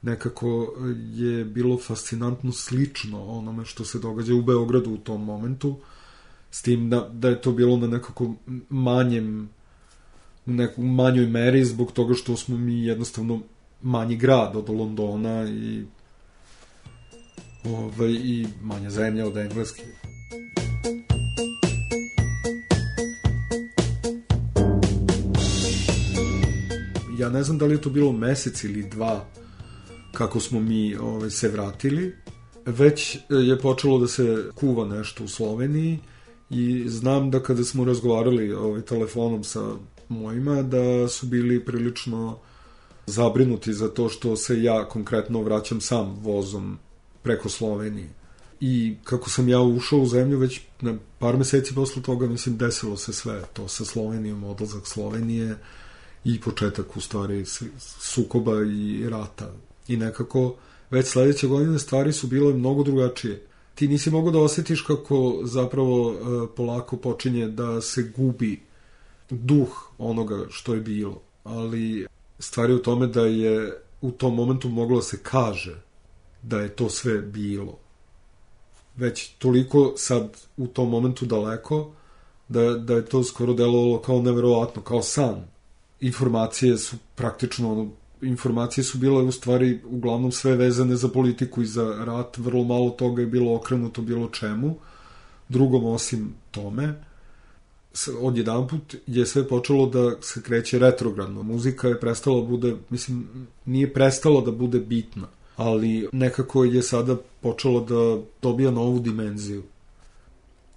nekako 0.02 0.74
je 1.14 1.46
bilo 1.46 1.78
fascinantno 1.78 2.52
slično 2.52 3.26
onome 3.26 3.66
što 3.66 3.86
se 3.86 4.00
događa 4.00 4.36
u 4.36 4.42
Beogradu 4.42 4.92
u 4.92 4.98
tom 4.98 5.24
momentu 5.24 5.76
s 6.52 6.62
tim 6.62 6.90
da, 6.90 7.10
da 7.14 7.30
je 7.30 7.42
to 7.42 7.52
bilo 7.52 7.78
na 7.78 7.88
nekako 7.88 8.34
manjem 8.70 9.50
u 10.46 10.52
nekoj 10.52 10.86
manjoj 10.86 11.26
meri 11.26 11.66
zbog 11.66 11.92
toga 11.92 12.14
što 12.14 12.38
smo 12.38 12.58
mi 12.58 12.86
jednostavno 12.86 13.42
manji 13.82 14.16
grad 14.16 14.56
od 14.56 14.70
Londona 14.70 15.50
i 15.50 15.86
ovaj, 17.76 18.12
i 18.12 18.48
manja 18.62 18.90
zemlja 18.90 19.28
od 19.28 19.38
Engleske. 19.38 19.84
Ja 27.20 27.30
ne 27.30 27.44
znam 27.44 27.58
da 27.58 27.66
li 27.66 27.74
je 27.74 27.82
to 27.82 27.90
bilo 27.90 28.12
mesec 28.12 28.64
ili 28.64 28.84
dva 28.84 29.26
kako 30.14 30.40
smo 30.40 30.60
mi 30.60 30.96
ovaj, 30.96 31.30
se 31.30 31.50
vratili. 31.50 32.16
Već 32.66 33.18
je 33.30 33.60
počelo 33.60 34.00
da 34.00 34.08
se 34.08 34.50
kuva 34.56 34.86
nešto 34.86 35.24
u 35.24 35.28
Sloveniji 35.28 36.00
i 36.50 36.90
znam 36.90 37.32
da 37.32 37.44
kada 37.44 37.64
smo 37.64 37.86
razgovarali 37.86 38.54
ovaj, 38.54 38.82
telefonom 38.82 39.44
sa 39.44 39.62
mojima 40.10 40.62
da 40.62 41.08
su 41.08 41.26
bili 41.26 41.66
prilično 41.66 42.38
zabrinuti 43.06 43.74
za 43.74 43.88
to 43.88 44.10
što 44.10 44.36
se 44.36 44.64
ja 44.64 44.90
konkretno 44.90 45.42
vraćam 45.42 45.82
sam 45.82 46.20
vozom 46.22 46.78
preko 47.28 47.50
Slovenije. 47.50 48.10
I 48.60 48.96
kako 49.04 49.30
sam 49.30 49.50
ja 49.50 49.62
ušao 49.62 50.00
u 50.00 50.08
zemlju 50.08 50.38
već 50.40 50.62
na 50.82 50.98
par 51.20 51.38
meseci 51.38 51.76
posle 51.76 52.02
toga, 52.02 52.28
mislim, 52.28 52.58
desilo 52.58 52.98
se 52.98 53.14
sve 53.14 53.44
to 53.54 53.68
sa 53.68 53.86
Slovenijom, 53.86 54.44
odlazak 54.44 54.88
Slovenije 54.88 55.58
i 56.24 56.40
početak 56.42 56.98
u 56.98 57.02
stvari 57.02 57.46
sukoba 58.00 58.54
i 58.64 59.10
rata. 59.10 59.52
I 59.88 59.98
nekako 59.98 60.56
već 60.92 61.08
sledeće 61.08 61.48
godine 61.48 61.80
stvari 61.80 62.14
su 62.14 62.28
bile 62.28 62.54
mnogo 62.54 62.84
drugačije. 62.84 63.44
Ti 63.76 63.88
nisi 63.88 64.12
mogao 64.12 64.32
da 64.32 64.40
osetiš 64.40 64.82
kako 64.82 65.40
zapravo 65.44 66.14
e, 66.14 66.56
polako 66.56 66.98
počinje 66.98 67.48
da 67.48 67.82
se 67.82 68.12
gubi 68.18 68.62
duh 69.30 69.92
onoga 69.98 70.46
što 70.50 70.74
je 70.74 70.82
bilo. 70.82 71.22
Ali 71.44 72.08
stvar 72.40 72.70
je 72.70 72.76
u 72.76 72.82
tome 72.82 73.08
da 73.08 73.22
je 73.22 73.82
u 74.02 74.12
tom 74.12 74.36
momentu 74.36 74.70
moglo 74.70 74.96
da 74.96 75.04
se 75.04 75.20
kaže 75.24 75.87
da 76.42 76.60
je 76.60 76.70
to 76.70 76.90
sve 76.90 77.22
bilo. 77.22 77.78
Već 78.96 79.30
toliko 79.38 79.94
sad 79.98 80.38
u 80.58 80.68
tom 80.68 80.90
momentu 80.90 81.26
daleko 81.26 81.92
da, 82.48 82.62
da 82.74 82.94
je 82.94 83.06
to 83.06 83.24
skoro 83.24 83.54
delovalo 83.54 84.02
kao 84.02 84.22
neverovatno, 84.22 84.82
kao 84.82 85.02
san. 85.02 85.44
Informacije 86.00 86.78
su 86.78 86.96
praktično 87.16 87.72
ono, 87.72 87.90
informacije 88.22 88.84
su 88.84 88.98
bile 88.98 89.24
u 89.24 89.32
stvari 89.32 89.82
uglavnom 89.86 90.32
sve 90.32 90.56
vezane 90.56 90.96
za 90.96 91.08
politiku 91.08 91.62
i 91.62 91.66
za 91.66 92.04
rat, 92.06 92.38
vrlo 92.38 92.64
malo 92.64 92.90
toga 92.90 93.22
je 93.22 93.28
bilo 93.28 93.56
okrenuto 93.56 94.02
bilo 94.02 94.30
čemu, 94.30 94.76
drugom 95.50 95.86
osim 95.86 96.34
tome 96.52 97.08
odjedan 98.20 98.68
put 98.68 98.96
je 99.08 99.26
sve 99.26 99.48
počelo 99.48 99.86
da 99.90 100.22
se 100.22 100.42
kreće 100.42 100.80
retrogradno. 100.80 101.44
Muzika 101.44 101.88
je 101.88 102.00
prestala 102.00 102.42
da 102.42 102.48
bude, 102.48 102.76
mislim, 102.90 103.28
nije 103.66 103.94
prestala 103.94 104.42
da 104.42 104.52
bude 104.52 104.80
bitna, 104.80 105.28
ali 105.58 106.08
nekako 106.12 106.64
je 106.64 106.82
sada 106.82 107.18
počelo 107.42 107.82
da 107.82 108.24
dobija 108.42 108.72
novu 108.72 109.00
dimenziju. 109.00 109.64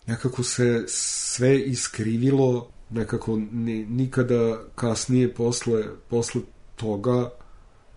Nekako 0.07 0.43
se 0.43 0.85
sve 0.87 1.61
iskrivilo, 1.61 2.69
nekako 2.91 3.37
ni, 3.53 3.87
nikada 3.87 4.59
kasnije 4.75 5.35
posle, 5.35 5.85
posle 6.09 6.41
toga 6.77 7.31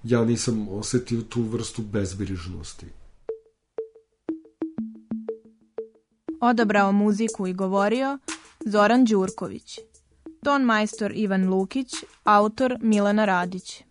ja 0.03 0.25
nisam 0.25 0.67
osetio 0.69 1.21
tu 1.21 1.41
vrstu 1.41 1.81
bezbrižnosti. 1.81 2.85
Odabrao 6.41 6.91
muziku 6.91 7.47
i 7.47 7.53
govorio 7.53 8.19
Zoran 8.65 9.05
Đurković. 9.05 9.79
Ton 10.43 10.63
majstor 10.63 11.11
Ivan 11.15 11.49
Lukić, 11.49 11.93
autor 12.23 12.77
Milana 12.81 13.25
Radić. 13.25 13.83